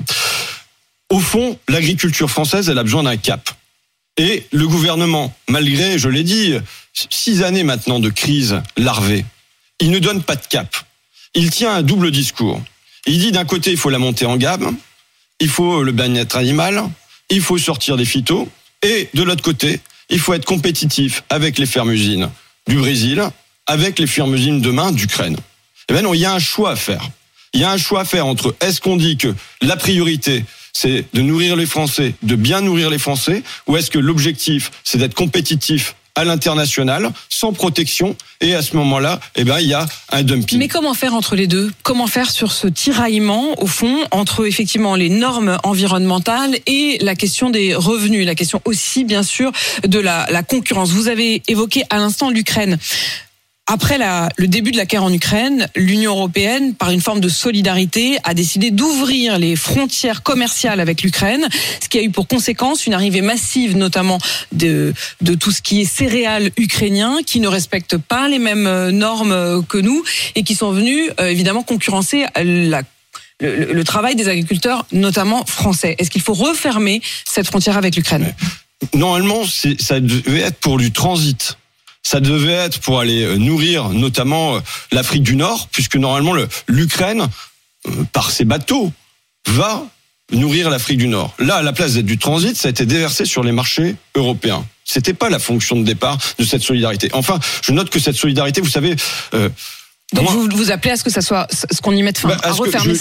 Au 1.09 1.21
fond, 1.21 1.57
l'agriculture 1.69 2.29
française, 2.31 2.69
elle 2.69 2.79
a 2.79 2.83
besoin 2.83 3.05
d'un 3.05 3.17
cap. 3.17 3.49
Et 4.17 4.47
le 4.53 4.69
gouvernement, 4.69 5.35
malgré, 5.49 5.99
je 5.99 6.09
l'ai 6.09 6.25
dit, 6.25 6.55
six 6.93 7.43
années 7.43 7.65
maintenant 7.65 7.99
de 7.99 8.11
crise 8.11 8.61
larvée, 8.77 9.25
il 9.81 9.91
ne 9.91 9.99
donne 9.99 10.23
pas 10.23 10.37
de 10.37 10.47
cap. 10.47 10.77
Il 11.35 11.51
tient 11.51 11.75
un 11.75 11.83
double 11.83 12.11
discours. 12.11 12.61
Il 13.07 13.19
dit 13.19 13.33
d'un 13.33 13.45
côté, 13.45 13.71
il 13.71 13.79
faut 13.79 13.91
la 13.91 13.99
montée 13.99 14.27
en 14.27 14.37
gamme, 14.37 14.77
il 15.41 15.49
faut 15.49 15.83
le 15.83 15.93
bien-être 15.93 16.37
animal, 16.37 16.85
il 17.31 17.41
faut 17.41 17.59
sortir 17.59 17.97
des 17.97 18.05
phytos, 18.05 18.49
et 18.83 19.09
de 19.15 19.23
l'autre 19.23 19.43
côté, 19.43 19.81
il 20.11 20.21
faut 20.21 20.35
être 20.35 20.45
compétitif 20.45 21.25
avec 21.31 21.59
les 21.59 21.67
fermes-usines 21.67 22.31
du 22.69 22.77
Brésil, 22.77 23.23
avec 23.67 23.99
les 23.99 24.07
fermes-usines 24.07 24.61
demain 24.61 24.93
d'Ukraine. 24.93 25.37
Eh 25.89 25.95
bien 25.95 26.03
non, 26.03 26.15
il 26.15 26.21
y 26.21 26.27
a 26.27 26.33
un 26.33 26.39
choix 26.39 26.73
à 26.73 26.77
faire. 26.77 27.09
Il 27.55 27.61
y 27.61 27.65
a 27.65 27.71
un 27.71 27.79
choix 27.79 28.01
à 28.01 28.05
faire 28.05 28.27
entre 28.27 28.55
est-ce 28.61 28.81
qu'on 28.81 28.97
dit 28.97 29.17
que 29.17 29.35
la 29.63 29.77
priorité, 29.77 30.45
c'est 30.73 31.05
de 31.13 31.23
nourrir 31.23 31.57
les 31.57 31.67
Français, 31.67 32.15
de 32.23 32.35
bien 32.35 32.61
nourrir 32.61 32.91
les 32.91 32.99
Français, 32.99 33.43
ou 33.67 33.77
est-ce 33.77 33.91
que 33.91 33.99
l'objectif, 33.99 34.71
c'est 34.85 34.99
d'être 34.99 35.15
compétitif 35.15 35.95
à 36.15 36.25
l'international, 36.25 37.11
sans 37.31 37.55
protection, 37.55 38.17
et 38.43 38.55
à 38.55 38.61
ce 38.61 38.77
moment-là, 38.77 39.19
eh 39.35 39.45
ben, 39.45 39.61
il 39.61 39.69
y 39.69 39.73
a 39.73 39.87
un 40.11 40.23
dumping. 40.23 40.59
Mais 40.59 40.69
comment 40.69 40.93
faire 40.93 41.15
entre 41.15 41.37
les 41.37 41.47
deux? 41.47 41.73
Comment 41.85 42.07
faire 42.07 42.31
sur 42.31 42.53
ce 42.53 42.67
tiraillement, 42.67 43.59
au 43.63 43.67
fond, 43.67 43.97
entre 44.11 44.47
effectivement 44.47 44.95
les 44.95 45.09
normes 45.09 45.57
environnementales 45.63 46.59
et 46.67 46.99
la 47.01 47.15
question 47.15 47.49
des 47.49 47.75
revenus, 47.75 48.27
la 48.27 48.35
question 48.35 48.61
aussi, 48.67 49.05
bien 49.05 49.23
sûr, 49.23 49.53
de 49.87 49.99
la, 49.99 50.27
la 50.31 50.43
concurrence? 50.43 50.91
Vous 50.91 51.09
avez 51.09 51.43
évoqué 51.49 51.85
à 51.89 51.97
l'instant 51.97 52.29
l'Ukraine. 52.29 52.79
Après 53.69 53.97
la, 53.97 54.29
le 54.37 54.49
début 54.49 54.73
de 54.73 54.77
la 54.77 54.87
guerre 54.87 55.05
en 55.05 55.13
Ukraine, 55.13 55.69
l'Union 55.77 56.13
européenne, 56.13 56.75
par 56.75 56.91
une 56.91 57.01
forme 57.01 57.21
de 57.21 57.29
solidarité, 57.29 58.19
a 58.25 58.35
décidé 58.35 58.71
d'ouvrir 58.73 59.39
les 59.39 59.55
frontières 59.55 60.23
commerciales 60.25 60.81
avec 60.81 61.03
l'Ukraine, 61.03 61.47
ce 61.81 61.89
qui 61.89 61.99
a 61.99 62.03
eu 62.03 62.11
pour 62.11 62.27
conséquence 62.27 62.87
une 62.87 62.93
arrivée 62.93 63.21
massive, 63.23 63.77
notamment 63.77 64.19
de, 64.51 64.93
tout 65.41 65.53
ce 65.53 65.63
qui 65.63 65.81
est 65.81 65.85
céréales 65.85 66.51
ukrainiens, 66.57 67.19
qui 67.25 67.39
ne 67.39 67.47
respectent 67.47 67.97
pas 67.97 68.29
les 68.29 68.41
mêmes 68.41 68.67
euh, 68.67 68.91
normes 68.91 69.33
euh, 69.33 69.63
que 69.63 69.79
nous 69.79 70.03
et 70.35 70.43
qui 70.43 70.57
sont 70.57 70.73
venus 70.73 71.11
euh, 71.21 71.29
évidemment 71.29 71.63
concurrencer 71.63 72.27
le, 72.37 72.83
le- 73.41 73.85
travail 73.85 74.17
des 74.17 74.29
agriculteurs, 74.29 74.87
notamment 74.93 75.47
français. 75.47 75.95
Est-ce 75.99 76.11
qu'il 76.11 76.21
faut 76.23 76.35
refermer 76.35 77.01
cette 77.25 77.47
frontière 77.47 77.77
avec 77.77 77.95
l'Ukraine? 77.95 78.35
Normalement, 78.93 79.45
ça 79.79 80.01
devait 80.01 80.41
être 80.41 80.59
pour 80.59 80.79
du 80.79 80.91
transit. 80.91 81.57
Ça 82.03 82.21
devait 82.21 82.53
être 82.53 82.81
pour 82.81 82.99
aller 83.01 83.23
euh, 83.23 83.37
nourrir 83.37 83.91
notamment 83.91 84.57
euh, 84.57 84.61
l'Afrique 84.91 85.23
du 85.23 85.37
Nord, 85.37 85.69
puisque 85.71 85.97
normalement 85.97 86.33
le- 86.33 86.49
l'Ukraine, 86.67 87.29
euh, 87.87 87.91
par 88.13 88.31
ses 88.31 88.45
bateaux, 88.45 88.93
va 89.47 89.85
nourrir 90.33 90.69
l'Afrique 90.71 90.99
du 90.99 91.09
Nord. 91.09 91.35
Là, 91.39 91.57
à 91.57 91.63
la 91.63 91.73
place 91.73 91.95
d'être 91.95 92.07
du 92.07 92.19
transit, 92.19 92.57
ça 92.57 92.69
a 92.69 92.71
été 92.71 92.87
déversé 92.87 93.25
sur 93.25 93.43
les 93.45 93.53
marchés 93.53 93.97
européens. 94.15 94.65
C'était 94.85 95.15
pas 95.15 95.31
la 95.31 95.39
fonction 95.39 95.77
de 95.77 95.85
départ 95.85 96.19
de 96.39 96.45
cette 96.45 96.63
solidarité. 96.63 97.09
Enfin, 97.13 97.39
je 97.63 97.73
note 97.73 97.89
que 97.91 98.01
cette 98.01 98.17
solidarité, 98.17 98.61
vous 98.61 98.69
savez, 98.69 98.97
euh, 99.35 99.49
Donc 100.13 100.25
moi- 100.25 100.33
vous, 100.33 100.49
vous 100.57 100.71
appelez 100.71 100.93
à 100.93 100.97
ce 100.97 101.05
que 101.05 101.11
ça 101.11 101.23
soit, 101.23 101.47
ce 101.51 101.81
qu'on 101.81 101.93
y 101.93 102.03
mette 102.03 102.19
fin, 102.19 102.29
bah, 102.29 102.39
à 102.43 102.49
que 102.51 102.55
refermer. 102.79 102.95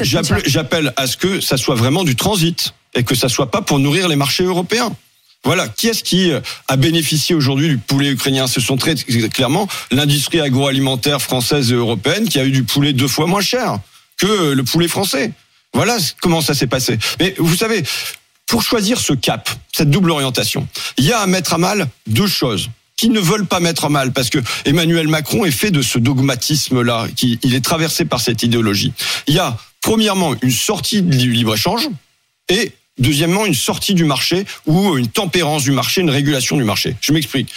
J'appelle 0.46 0.94
à 0.96 1.08
ce 1.08 1.18
que 1.18 1.42
ça 1.42 1.58
soit 1.58 1.76
vraiment 1.76 2.04
du 2.04 2.16
transit 2.16 2.74
et 2.94 3.04
que 3.04 3.16
ça 3.16 3.30
soit 3.30 3.50
pas 3.50 3.62
pour 3.62 3.80
nourrir 3.80 4.08
les 4.08 4.16
marchés 4.16 4.44
européens. 4.44 4.92
Voilà, 5.44 5.68
qui 5.68 5.88
est-ce 5.88 6.04
qui 6.04 6.32
euh, 6.32 6.40
a 6.68 6.76
bénéficié 6.76 7.34
aujourd'hui 7.34 7.68
du 7.68 7.78
poulet 7.78 8.10
ukrainien? 8.10 8.48
Ce 8.48 8.62
sont 8.62 8.78
très 8.78 8.96
clairement 8.96 9.68
l'industrie 9.92 10.40
agroalimentaire 10.40 11.22
française 11.22 11.72
et 11.72 11.76
européenne 11.76 12.30
qui 12.30 12.40
a 12.40 12.46
eu 12.46 12.52
du 12.52 12.64
poulet 12.64 12.94
deux 12.94 13.08
fois 13.08 13.26
moins 13.26 13.42
cher 13.42 13.80
que 14.18 14.28
euh, 14.28 14.56
le 14.56 14.64
poulet 14.64 14.88
français. 14.88 15.32
Voilà 15.74 15.98
comment 16.22 16.42
ça 16.42 16.54
s'est 16.54 16.68
passé. 16.68 17.00
Mais 17.20 17.34
vous 17.38 17.56
savez, 17.56 17.84
pour 18.46 18.62
choisir 18.62 19.00
ce 19.00 19.14
cap, 19.14 19.50
cette 19.72 19.90
double 19.90 20.12
orientation, 20.12 20.68
il 20.98 21.06
y 21.06 21.12
a 21.12 21.20
à 21.20 21.28
mettre 21.28 21.54
à 21.54 21.58
mal 21.58 21.88
deux 22.06 22.28
choses 22.28 22.70
qui 22.98 23.10
ne 23.10 23.20
veulent 23.20 23.48
pas 23.48 23.60
mettre 23.60 23.86
à 23.86 23.90
mal, 23.90 24.12
parce 24.12 24.30
que 24.30 24.38
Emmanuel 24.64 25.08
Macron 25.08 25.44
est 25.44 25.50
fait 25.50 25.72
de 25.72 25.82
ce 25.82 25.98
dogmatisme-là, 25.98 27.08
qui 27.16 27.40
il 27.42 27.56
est 27.56 27.66
traversé 27.66 28.06
par 28.06 28.22
cette 28.22 28.44
idéologie. 28.44 28.94
Il 29.26 29.34
y 29.34 29.40
a 29.40 29.58
premièrement 29.82 30.36
une 30.44 30.52
sortie 30.52 31.02
du 31.02 31.32
libre-échange, 31.32 31.90
et 32.48 32.74
Deuxièmement, 32.98 33.46
une 33.46 33.54
sortie 33.54 33.94
du 33.94 34.06
marché 34.06 34.46
ou 34.66 34.98
une 34.98 35.08
tempérance 35.08 35.64
du 35.64 35.72
marché, 35.72 36.02
une 36.02 36.10
régulation 36.10 36.58
du 36.58 36.64
marché. 36.64 36.96
Je 37.02 37.14
m'explique 37.14 37.52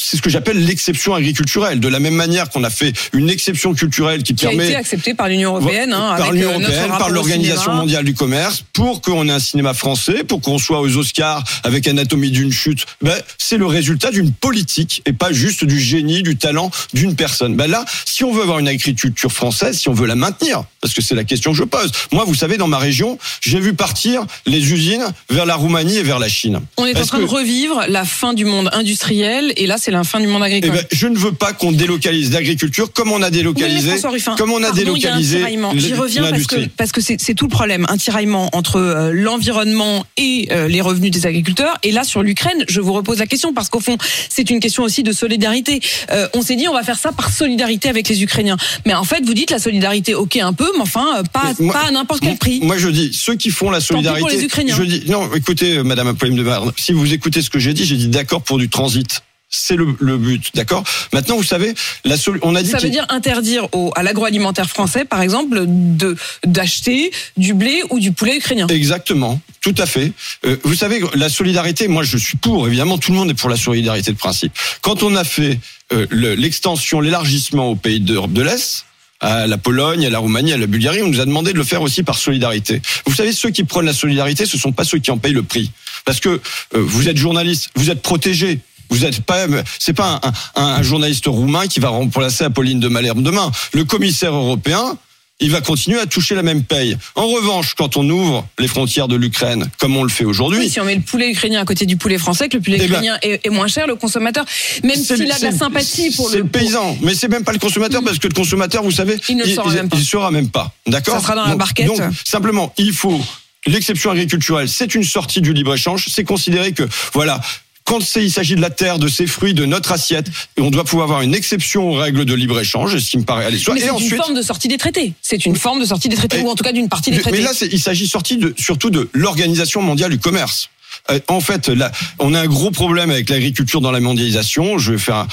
c'est 0.00 0.16
ce 0.16 0.22
que 0.22 0.30
j'appelle 0.30 0.64
l'exception 0.64 1.14
agriculturelle. 1.14 1.80
De 1.80 1.88
la 1.88 1.98
même 1.98 2.14
manière 2.14 2.48
qu'on 2.50 2.62
a 2.64 2.70
fait 2.70 2.92
une 3.12 3.28
exception 3.28 3.74
culturelle 3.74 4.22
qui, 4.22 4.34
qui 4.34 4.44
permet... 4.44 4.64
a 4.64 4.66
été 4.66 4.76
acceptée 4.76 5.14
par 5.14 5.28
l'Union 5.28 5.56
Européenne. 5.56 5.92
Hein, 5.92 6.14
par 6.16 6.32
l'Union 6.32 6.50
euh, 6.50 6.52
Européenne, 6.54 6.88
par 6.98 7.10
l'Organisation 7.10 7.74
mondiale 7.74 8.04
du 8.04 8.14
commerce, 8.14 8.64
pour 8.72 9.00
qu'on 9.00 9.28
ait 9.28 9.32
un 9.32 9.40
cinéma 9.40 9.74
français, 9.74 10.24
pour 10.24 10.40
qu'on 10.40 10.58
soit 10.58 10.80
aux 10.80 10.96
Oscars 10.96 11.42
avec 11.64 11.88
Anatomie 11.88 12.30
d'une 12.30 12.52
chute. 12.52 12.86
Ben, 13.02 13.14
c'est 13.38 13.56
le 13.56 13.66
résultat 13.66 14.10
d'une 14.10 14.32
politique 14.32 15.02
et 15.06 15.12
pas 15.12 15.32
juste 15.32 15.64
du 15.64 15.80
génie, 15.80 16.22
du 16.22 16.36
talent 16.36 16.70
d'une 16.94 17.16
personne. 17.16 17.56
Ben 17.56 17.68
là, 17.68 17.84
si 18.04 18.24
on 18.24 18.32
veut 18.32 18.42
avoir 18.42 18.60
une 18.60 18.68
agriculture 18.68 19.32
française, 19.32 19.78
si 19.78 19.88
on 19.88 19.94
veut 19.94 20.06
la 20.06 20.14
maintenir, 20.14 20.64
parce 20.80 20.94
que 20.94 21.02
c'est 21.02 21.14
la 21.14 21.24
question 21.24 21.52
que 21.52 21.58
je 21.58 21.64
pose. 21.64 21.90
Moi, 22.12 22.24
vous 22.24 22.34
savez, 22.34 22.56
dans 22.56 22.68
ma 22.68 22.78
région, 22.78 23.18
j'ai 23.40 23.58
vu 23.58 23.74
partir 23.74 24.24
les 24.46 24.72
usines 24.72 25.06
vers 25.28 25.46
la 25.46 25.56
Roumanie 25.56 25.96
et 25.96 26.02
vers 26.02 26.18
la 26.18 26.28
Chine. 26.28 26.60
On 26.76 26.86
est 26.86 26.96
en 26.96 27.04
train 27.04 27.18
que- 27.18 27.22
de 27.24 27.28
revivre 27.28 27.84
la 27.88 28.04
fin 28.04 28.32
du 28.32 28.44
monde 28.44 28.70
industriel 28.72 29.52
et 29.56 29.66
là 29.66 29.76
c'est 29.78 29.87
la 29.90 30.04
fin 30.04 30.20
du 30.20 30.26
monde 30.26 30.42
Eh 30.44 30.46
agricole. 30.56 30.70
ben, 30.72 30.84
je 30.92 31.06
ne 31.06 31.16
veux 31.18 31.32
pas 31.32 31.52
qu'on 31.52 31.72
délocalise 31.72 32.32
l'agriculture 32.32 32.92
comme 32.92 33.12
on 33.12 33.22
a 33.22 33.26
Oui, 33.26 33.32
délocalisé, 33.32 33.92
Ruffin. 34.04 34.34
comme 34.36 34.52
on 34.52 34.58
a 34.58 34.68
Pardon, 34.68 34.76
délocalisé. 34.76 35.38
J'y 35.76 35.94
reviens 35.94 36.22
parce 36.22 36.46
que 36.46 36.54
l'industrie. 36.56 36.68
parce 36.76 36.92
que 36.92 37.00
c'est 37.00 37.20
c'est 37.20 37.34
tout 37.34 37.46
le 37.46 37.50
problème, 37.50 37.86
un 37.88 37.96
tiraillement 37.96 38.48
entre 38.52 38.76
euh, 38.76 39.12
l'environnement 39.12 40.04
et 40.16 40.48
euh, 40.50 40.68
les 40.68 40.80
revenus 40.80 41.10
des 41.10 41.26
agriculteurs. 41.26 41.76
Et 41.82 41.92
là 41.92 42.04
sur 42.04 42.22
l'Ukraine, 42.22 42.64
je 42.68 42.80
vous 42.80 42.92
repose 42.92 43.18
la 43.18 43.26
question 43.26 43.52
parce 43.52 43.68
qu'au 43.68 43.80
fond 43.80 43.96
c'est 44.28 44.50
une 44.50 44.60
question 44.60 44.82
aussi 44.82 45.02
de 45.02 45.12
solidarité. 45.12 45.80
Euh, 46.10 46.28
on 46.34 46.42
s'est 46.42 46.56
dit 46.56 46.68
on 46.68 46.74
va 46.74 46.82
faire 46.82 46.98
ça 46.98 47.12
par 47.12 47.32
solidarité 47.32 47.88
avec 47.88 48.08
les 48.08 48.22
Ukrainiens, 48.22 48.56
mais 48.86 48.94
en 48.94 49.04
fait 49.04 49.24
vous 49.24 49.34
dites 49.34 49.50
la 49.50 49.58
solidarité, 49.58 50.14
ok 50.14 50.36
un 50.36 50.52
peu, 50.52 50.70
mais 50.76 50.82
enfin 50.82 51.22
pas 51.32 51.52
Mais 51.58 51.66
moi- 51.66 51.74
pas 51.74 51.88
à 51.88 51.90
n'importe 51.90 52.20
quel 52.20 52.36
prix. 52.36 52.60
Moi, 52.62 52.76
je 52.78 52.88
dis, 52.88 53.10
ceux 53.12 53.34
qui 53.34 53.50
font 53.50 53.70
la 53.70 53.80
solidarité. 53.80 54.20
pour 54.20 54.28
les 54.30 54.42
Ukrainiens. 54.44 54.76
Je 54.76 54.82
dis, 54.82 55.02
non, 55.10 55.28
écoutez, 55.34 55.82
Madame 55.82 56.08
Apolline 56.08 56.36
de 56.36 56.42
Marne, 56.42 56.72
si 56.76 56.92
vous 56.92 57.12
écoutez 57.12 57.42
ce 57.42 57.50
que 57.50 57.58
j'ai 57.58 57.72
dit, 57.74 57.84
j'ai 57.84 57.96
dit 57.96 58.08
d'accord 58.08 58.42
pour 58.42 58.58
du 58.58 58.68
transit. 58.68 59.20
C'est 59.50 59.76
le, 59.76 59.86
le 60.00 60.18
but, 60.18 60.50
d'accord? 60.54 60.84
Maintenant, 61.14 61.36
vous 61.36 61.42
savez, 61.42 61.72
la 62.04 62.16
on 62.42 62.54
a 62.54 62.62
dit 62.62 62.68
Ça 62.70 62.76
veut 62.78 62.90
dire 62.90 63.06
interdire 63.08 63.66
au, 63.72 63.92
à 63.96 64.02
l'agroalimentaire 64.02 64.68
français, 64.68 65.06
par 65.06 65.22
exemple, 65.22 65.62
de 65.66 66.16
d'acheter 66.44 67.10
du 67.38 67.54
blé 67.54 67.82
ou 67.88 67.98
du 67.98 68.12
poulet 68.12 68.36
ukrainien. 68.36 68.66
Exactement, 68.66 69.40
tout 69.62 69.74
à 69.78 69.86
fait. 69.86 70.12
Euh, 70.44 70.56
vous 70.64 70.74
savez, 70.74 71.00
la 71.14 71.30
solidarité, 71.30 71.88
moi 71.88 72.02
je 72.02 72.18
suis 72.18 72.36
pour, 72.36 72.66
évidemment, 72.68 72.98
tout 72.98 73.10
le 73.12 73.16
monde 73.18 73.30
est 73.30 73.34
pour 73.34 73.48
la 73.48 73.56
solidarité 73.56 74.12
de 74.12 74.18
principe. 74.18 74.52
Quand 74.82 75.02
on 75.02 75.16
a 75.16 75.24
fait 75.24 75.58
euh, 75.94 76.06
le- 76.10 76.34
l'extension, 76.34 77.00
l'élargissement 77.00 77.70
aux 77.70 77.76
pays 77.76 78.00
d'Europe 78.00 78.34
de 78.34 78.42
l'Est, 78.42 78.84
à 79.20 79.46
la 79.46 79.56
Pologne, 79.58 80.04
à 80.06 80.10
la 80.10 80.18
Roumanie, 80.18 80.52
à 80.52 80.58
la 80.58 80.66
Bulgarie, 80.66 81.02
on 81.02 81.08
nous 81.08 81.20
a 81.20 81.24
demandé 81.24 81.52
de 81.54 81.58
le 81.58 81.64
faire 81.64 81.80
aussi 81.82 82.02
par 82.02 82.18
solidarité. 82.18 82.82
Vous 83.06 83.14
savez, 83.14 83.32
ceux 83.32 83.50
qui 83.50 83.64
prônent 83.64 83.86
la 83.86 83.94
solidarité, 83.94 84.44
ce 84.46 84.58
sont 84.58 84.72
pas 84.72 84.84
ceux 84.84 84.98
qui 84.98 85.10
en 85.10 85.16
payent 85.18 85.32
le 85.32 85.42
prix. 85.42 85.70
Parce 86.04 86.20
que 86.20 86.28
euh, 86.28 86.40
vous 86.74 87.08
êtes 87.08 87.16
journaliste, 87.16 87.70
vous 87.74 87.90
êtes 87.90 88.02
protégé. 88.02 88.60
Vous 88.90 89.04
êtes 89.04 89.20
pas, 89.20 89.46
c'est 89.78 89.92
pas 89.92 90.20
un, 90.22 90.32
un- 90.62 90.66
un 90.78 90.82
journaliste 90.82 91.26
roumain 91.26 91.66
qui 91.66 91.80
va 91.80 91.88
remplacer 91.90 92.44
Apolline 92.44 92.80
de 92.80 92.88
Malherbe 92.88 93.22
demain. 93.22 93.50
Le 93.72 93.84
commissaire 93.84 94.34
européen, 94.34 94.96
il 95.40 95.52
va 95.52 95.60
continuer 95.60 96.00
à 96.00 96.06
toucher 96.06 96.34
la 96.34 96.42
même 96.42 96.64
paye. 96.64 96.96
En 97.14 97.28
revanche, 97.28 97.74
quand 97.74 97.96
on 97.96 98.08
ouvre 98.10 98.44
les 98.58 98.66
frontières 98.66 99.06
de 99.06 99.14
l'Ukraine, 99.14 99.70
comme 99.78 99.96
on 99.96 100.02
le 100.02 100.08
fait 100.08 100.24
aujourd'hui, 100.24 100.58
Oui, 100.58 100.68
si 100.70 100.80
on 100.80 100.84
met 100.84 100.96
le 100.96 101.00
poulet 101.00 101.30
ukrainien 101.30 101.60
à 101.60 101.64
côté 101.64 101.86
du 101.86 101.96
poulet 101.96 102.18
français, 102.18 102.48
que 102.48 102.56
le 102.56 102.62
poulet 102.62 102.78
Eh 102.80 102.88
ben, 102.88 102.94
ukrainien 102.94 103.18
est, 103.22 103.46
est 103.46 103.50
moins 103.50 103.68
cher, 103.68 103.86
le 103.86 103.94
consommateur, 103.94 104.44
même 104.82 104.96
s'il 104.96 105.30
a 105.30 105.38
de 105.38 105.44
la 105.44 105.52
sympathie 105.52 106.10
pour 106.16 106.28
c'est 106.30 106.38
le, 106.38 106.42
le 106.42 106.48
paysan, 106.48 106.96
mais 107.02 107.14
c'est 107.14 107.28
même 107.28 107.44
pas 107.44 107.52
le 107.52 107.60
consommateur 107.60 108.02
parce 108.02 108.18
que 108.18 108.26
le 108.26 108.34
consommateur, 108.34 108.82
vous 108.82 108.90
savez, 108.90 109.16
Il 109.28 109.36
ne 109.36 109.44
le 109.44 109.54
saura 109.54 109.72
même 109.72 109.88
pas. 109.88 109.96
il 109.96 110.04
saura 110.04 110.30
même 110.32 110.48
pas. 110.50 110.72
D'accord 110.88 111.14
Ça 111.16 111.20
sera 111.22 111.34
dans 111.36 111.44
la 111.44 111.50
Donc- 111.50 111.58
barquette. 111.60 111.86
Donc 111.86 112.00
simplement, 112.24 112.72
il 112.76 112.92
faut 112.92 113.20
l'exception 113.66 114.10
agriculturelle, 114.10 114.68
c'est 114.68 114.94
une 114.96 115.04
sortie 115.04 115.40
du 115.40 115.52
libre 115.52 115.74
échange. 115.74 116.06
C'est 116.08 116.24
considéré 116.24 116.72
que 116.72 116.82
voilà. 117.12 117.40
Quand 117.88 118.00
il 118.16 118.30
s'agit 118.30 118.54
de 118.54 118.60
la 118.60 118.68
terre, 118.68 118.98
de 118.98 119.08
ses 119.08 119.26
fruits, 119.26 119.54
de 119.54 119.64
notre 119.64 119.92
assiette, 119.92 120.26
on 120.58 120.70
doit 120.70 120.84
pouvoir 120.84 121.04
avoir 121.04 121.22
une 121.22 121.34
exception 121.34 121.88
aux 121.88 121.94
règles 121.94 122.26
de 122.26 122.34
libre 122.34 122.60
échange, 122.60 122.98
ce 122.98 123.10
qui 123.10 123.16
me 123.16 123.22
paraît 123.24 123.46
aller 123.46 123.56
soi. 123.58 123.72
Mais 123.72 123.80
c'est 123.80 123.86
une 123.86 123.92
ensuite, 123.92 124.16
forme 124.16 124.34
de 124.34 124.42
sortie 124.42 124.68
des 124.68 124.76
traités. 124.76 125.14
C'est 125.22 125.46
une 125.46 125.56
forme 125.56 125.80
de 125.80 125.86
sortie 125.86 126.10
des 126.10 126.16
traités, 126.16 126.40
Et- 126.40 126.42
ou 126.42 126.50
en 126.50 126.54
tout 126.54 126.64
cas 126.64 126.72
d'une 126.72 126.90
partie 126.90 127.10
des 127.10 127.16
mais 127.16 127.22
traités. 127.22 127.40
là, 127.40 127.52
c'est- 127.54 127.70
il 127.72 127.80
s'agit 127.80 128.06
de, 128.36 128.54
surtout 128.58 128.90
de 128.90 129.08
l'Organisation 129.14 129.80
mondiale 129.80 130.10
du 130.10 130.18
commerce. 130.18 130.68
Euh, 131.10 131.18
en 131.28 131.40
fait, 131.40 131.68
là, 131.68 131.90
on 132.18 132.34
a 132.34 132.40
un 132.42 132.46
gros 132.46 132.70
problème 132.70 133.10
avec 133.10 133.30
l'agriculture 133.30 133.80
dans 133.80 133.90
la 133.90 134.00
mondialisation. 134.00 134.76
Je 134.76 134.92
vais 134.92 134.98
faire 134.98 135.16
un- 135.16 135.28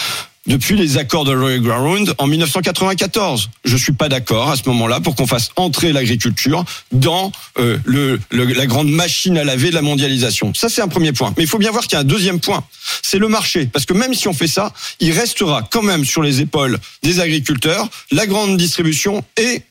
depuis 0.48 0.76
les 0.76 0.98
accords 0.98 1.26
de 1.26 1.36
Royal 1.36 1.60
Ground 1.60 2.14
en 2.18 2.28
1994. 2.28 3.50
Je 3.64 3.78
suis 3.78 3.94
pas 3.94 4.10
d'accord 4.10 4.52
à 4.52 4.56
ce 4.58 4.64
moment-là 4.70 5.00
pour 5.00 5.16
qu'on 5.16 5.28
fasse 5.28 5.50
entrer 5.56 5.92
l'agriculture 5.92 6.64
dans 6.92 7.32
euh, 7.58 7.78
le, 7.86 8.20
le- 8.30 8.46
la 8.46 8.66
grande 8.68 8.90
machine 8.90 9.38
à 9.38 9.44
laver 9.44 9.70
de 9.70 9.76
la 9.76 9.82
mondialisation. 9.82 10.54
Ça, 10.54 10.70
c'est 10.70 10.82
un 10.82 10.88
premier 10.88 11.14
point. 11.14 11.34
Mais 11.38 11.44
il 11.44 11.50
faut 11.50 11.58
bien 11.58 11.72
voir 11.72 11.84
qu'il 11.84 11.94
y 11.94 11.96
a 11.96 12.00
un 12.02 12.04
deuxième 12.04 12.40
point. 12.40 12.64
C'est 13.02 13.18
le 13.20 13.28
marché. 13.28 13.66
Parce 13.66 13.86
que 13.86 13.94
même 13.94 14.14
si 14.14 14.28
on 14.28 14.34
fait 14.34 14.48
ça, 14.48 14.72
il 15.00 15.12
restera 15.12 15.64
quand 15.64 15.82
même 15.84 16.06
sur 16.06 16.22
les 16.22 16.42
épaules 16.42 16.78
des 17.04 17.20
agriculteurs 17.20 17.88
la 18.12 18.28
grande 18.28 18.58
distribution 18.58 19.24
et 19.38 19.64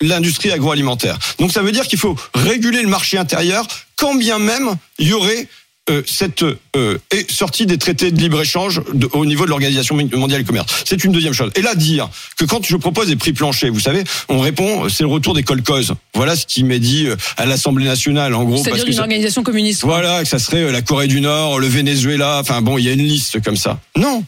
l'industrie 0.00 0.50
agroalimentaire. 0.50 1.18
Donc 1.38 1.52
ça 1.52 1.60
veut 1.62 1.72
dire 1.72 1.86
qu'il 1.86 1.98
faut 1.98 2.16
réguler 2.34 2.80
le 2.82 2.88
marché 2.88 3.18
intérieur, 3.18 3.66
quand 3.96 4.14
bien 4.14 4.38
même 4.38 4.74
il 4.98 5.08
y 5.08 5.12
aurait 5.12 5.46
euh, 5.88 6.02
cette 6.06 6.44
euh, 6.76 6.98
sortie 7.30 7.66
des 7.66 7.78
traités 7.78 8.10
de 8.12 8.20
libre-échange 8.20 8.82
de- 8.92 9.08
au 9.12 9.24
niveau 9.24 9.44
de 9.44 9.50
l'Organisation 9.50 9.96
mondiale 9.96 10.42
du 10.42 10.46
commerce. 10.46 10.66
C'est 10.84 11.02
une 11.04 11.10
deuxième 11.12 11.32
chose. 11.32 11.50
Et 11.56 11.62
là, 11.62 11.74
dire 11.74 12.08
que 12.36 12.44
quand 12.44 12.64
je 12.64 12.76
propose 12.76 13.08
des 13.08 13.16
prix 13.16 13.32
planchers, 13.32 13.72
vous 13.72 13.80
savez, 13.80 14.04
on 14.28 14.38
répond, 14.40 14.88
c'est 14.88 15.02
le 15.02 15.08
retour 15.08 15.34
des 15.34 15.42
colcos. 15.42 15.92
Voilà 16.14 16.36
ce 16.36 16.46
qui 16.46 16.62
m'est 16.64 16.78
dit 16.78 17.06
euh, 17.06 17.16
à 17.38 17.46
l'Assemblée 17.46 17.86
nationale, 17.86 18.34
en 18.34 18.44
gros. 18.44 18.62
C'est-à-dire 18.62 18.86
une 18.86 18.92
ça- 18.92 19.00
organisation 19.02 19.42
communiste. 19.42 19.82
voilà, 19.84 20.22
que 20.22 20.28
ça 20.28 20.38
serait 20.38 20.64
euh, 20.64 20.70
la 20.72 20.82
Corée 20.82 21.08
du 21.08 21.20
Nord, 21.20 21.58
le 21.58 21.66
Venezuela, 21.66 22.38
enfin 22.40 22.60
bon, 22.62 22.76
il 22.78 22.84
y 22.84 22.88
a 22.88 22.92
une 22.92 23.02
liste 23.02 23.42
comme 23.42 23.56
ça. 23.56 23.80
Non, 23.96 24.22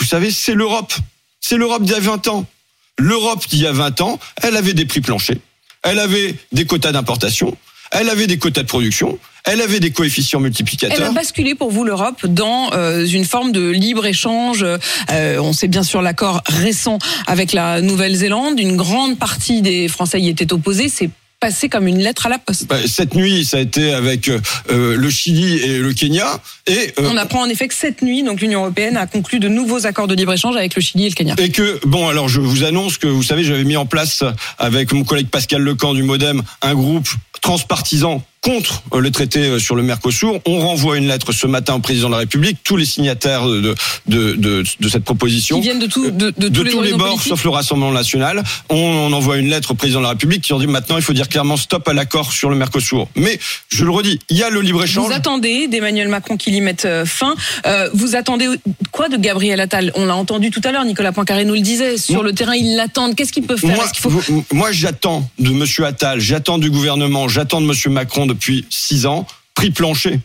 vous 0.00 0.06
savez, 0.06 0.30
c'est 0.30 0.54
l'Europe. 0.54 0.92
C'est 1.40 1.58
l'Europe 1.58 1.82
d'il 1.82 1.92
y 1.92 1.96
a 1.96 2.00
20 2.00 2.26
ans. 2.28 2.46
L'Europe 2.98 3.44
d'il 3.48 3.60
y 3.60 3.66
a 3.66 3.72
20 3.72 4.00
ans, 4.00 4.18
elle 4.42 4.56
avait 4.56 4.72
des 4.72 4.86
prix 4.86 5.00
planchers, 5.00 5.36
elle 5.82 5.98
avait 5.98 6.34
des 6.52 6.64
quotas 6.64 6.92
d'importation, 6.92 7.56
elle 7.90 8.08
avait 8.08 8.26
des 8.28 8.38
quotas 8.38 8.62
de 8.62 8.68
production, 8.68 9.18
elle 9.44 9.60
avait 9.60 9.80
des 9.80 9.90
coefficients 9.90 10.38
Elle 10.38 10.46
a 10.46 10.48
multiplicateurs. 10.48 11.12
basculé 11.12 11.54
pour 11.54 11.70
vous 11.70 11.84
l'Europe 11.84 12.26
dans 12.26 12.72
euh, 12.72 13.06
une 13.06 13.24
forme 13.24 13.52
de 13.52 13.70
libre 13.70 14.06
échange. 14.06 14.64
Euh, 14.64 15.38
on 15.38 15.52
sait 15.52 15.68
bien 15.68 15.82
sûr 15.82 16.02
l'accord 16.02 16.42
récent 16.46 16.98
avec 17.26 17.52
la 17.52 17.80
Nouvelle-Zélande. 17.80 18.58
Une 18.58 18.76
grande 18.76 19.18
partie 19.18 19.62
des 19.62 19.88
Français 19.88 20.20
y 20.20 20.28
étaient 20.28 20.52
opposés. 20.52 20.88
C'est 20.88 21.10
passé 21.44 21.68
comme 21.68 21.86
une 21.86 21.98
lettre 21.98 22.24
à 22.24 22.30
la 22.30 22.38
poste. 22.38 22.66
Bah, 22.68 22.76
Cette 22.86 23.14
nuit, 23.14 23.44
ça 23.44 23.58
a 23.58 23.60
été 23.60 23.92
avec 23.92 24.28
euh, 24.28 24.40
euh, 24.70 24.96
le 24.96 25.10
Chili 25.10 25.58
et 25.58 25.78
le 25.78 25.92
Kenya. 25.92 26.40
Et, 26.66 26.94
euh, 26.98 27.10
On 27.12 27.18
apprend 27.18 27.42
en 27.42 27.50
effet 27.50 27.68
que 27.68 27.74
cette 27.74 28.00
nuit, 28.00 28.22
donc 28.22 28.40
l'Union 28.40 28.60
européenne 28.60 28.96
a 28.96 29.06
conclu 29.06 29.40
de 29.40 29.48
nouveaux 29.48 29.84
accords 29.84 30.08
de 30.08 30.14
libre 30.14 30.32
échange 30.32 30.56
avec 30.56 30.74
le 30.74 30.80
Chili 30.80 31.04
et 31.04 31.08
le 31.10 31.14
Kenya. 31.14 31.34
Et 31.36 31.50
que, 31.50 31.80
bon, 31.86 32.08
alors 32.08 32.30
je 32.30 32.40
vous 32.40 32.64
annonce 32.64 32.96
que, 32.96 33.06
vous 33.06 33.22
savez, 33.22 33.44
j'avais 33.44 33.64
mis 33.64 33.76
en 33.76 33.84
place 33.84 34.24
avec 34.58 34.92
mon 34.94 35.04
collègue 35.04 35.28
Pascal 35.28 35.60
Lecamp 35.60 35.92
du 35.92 36.02
Modem 36.02 36.42
un 36.62 36.74
groupe 36.74 37.08
transpartisan 37.42 38.24
contre 38.44 38.82
euh, 38.92 39.00
le 39.00 39.10
traité 39.10 39.40
euh, 39.40 39.58
sur 39.58 39.74
le 39.74 39.82
Mercosur. 39.82 40.38
On 40.46 40.60
renvoie 40.60 40.98
une 40.98 41.08
lettre 41.08 41.32
ce 41.32 41.46
matin 41.46 41.74
au 41.74 41.78
président 41.80 42.08
de 42.08 42.12
la 42.12 42.18
République, 42.18 42.58
tous 42.62 42.76
les 42.76 42.84
signataires 42.84 43.46
de, 43.48 43.74
de, 44.06 44.34
de, 44.34 44.62
de 44.78 44.88
cette 44.88 45.02
proposition. 45.04 45.56
Qui 45.56 45.62
viennent 45.62 45.78
de, 45.80 45.86
tout, 45.86 46.10
de, 46.10 46.30
de 46.30 46.30
de 46.30 46.48
tous 46.48 46.62
les, 46.62 46.70
tous 46.70 46.80
les 46.82 46.92
horizons 46.92 46.98
bords, 46.98 47.08
politiques. 47.08 47.28
sauf 47.30 47.42
le 47.44 47.50
Rassemblement 47.50 47.92
national, 47.92 48.44
on, 48.68 48.76
on 48.76 49.12
envoie 49.12 49.38
une 49.38 49.48
lettre 49.48 49.70
au 49.70 49.74
président 49.74 50.00
de 50.00 50.04
la 50.04 50.10
République 50.10 50.42
qui 50.42 50.52
en 50.52 50.58
dit 50.58 50.66
maintenant 50.66 50.96
il 50.96 51.02
faut 51.02 51.14
dire 51.14 51.28
clairement 51.28 51.56
stop 51.56 51.88
à 51.88 51.94
l'accord 51.94 52.32
sur 52.32 52.50
le 52.50 52.56
Mercosur. 52.56 53.08
Mais 53.16 53.40
je 53.70 53.84
le 53.84 53.90
redis, 53.90 54.18
il 54.28 54.36
y 54.36 54.42
a 54.42 54.50
le 54.50 54.60
libre 54.60 54.84
échange. 54.84 55.06
Vous 55.06 55.12
attendez 55.12 55.66
d'Emmanuel 55.68 56.08
Macron 56.08 56.36
qu'il 56.36 56.54
y 56.54 56.60
mette 56.60 56.84
euh, 56.84 57.06
fin. 57.06 57.34
Euh, 57.66 57.88
vous 57.94 58.14
attendez 58.14 58.48
quoi 58.92 59.08
de 59.08 59.16
Gabriel 59.16 59.60
Attal? 59.60 59.90
On 59.94 60.04
l'a 60.04 60.16
entendu 60.16 60.50
tout 60.50 60.60
à 60.64 60.70
l'heure, 60.72 60.84
Nicolas 60.84 61.12
Poincaré 61.12 61.46
nous 61.46 61.54
le 61.54 61.60
disait. 61.60 61.96
Sur 61.96 62.16
Moi- 62.16 62.24
le 62.24 62.32
terrain, 62.34 62.54
ils 62.54 62.76
l'attendent. 62.76 63.14
Qu'est-ce 63.14 63.32
qu'il 63.32 63.44
peut 63.44 63.56
faire? 63.56 63.74
Moi, 63.74 63.86
faut... 63.98 64.10
moi, 64.52 64.70
j'attends 64.72 65.28
de 65.38 65.50
Monsieur 65.50 65.86
Attal, 65.86 66.20
j'attends 66.20 66.58
du 66.58 66.70
gouvernement, 66.70 67.26
j'attends 67.28 67.60
de 67.62 67.66
Monsieur 67.66 67.88
Macron 67.90 68.26
depuis 68.34 68.66
six 68.70 69.06
ans, 69.06 69.26
prix 69.54 69.70
plancher. 69.70 70.20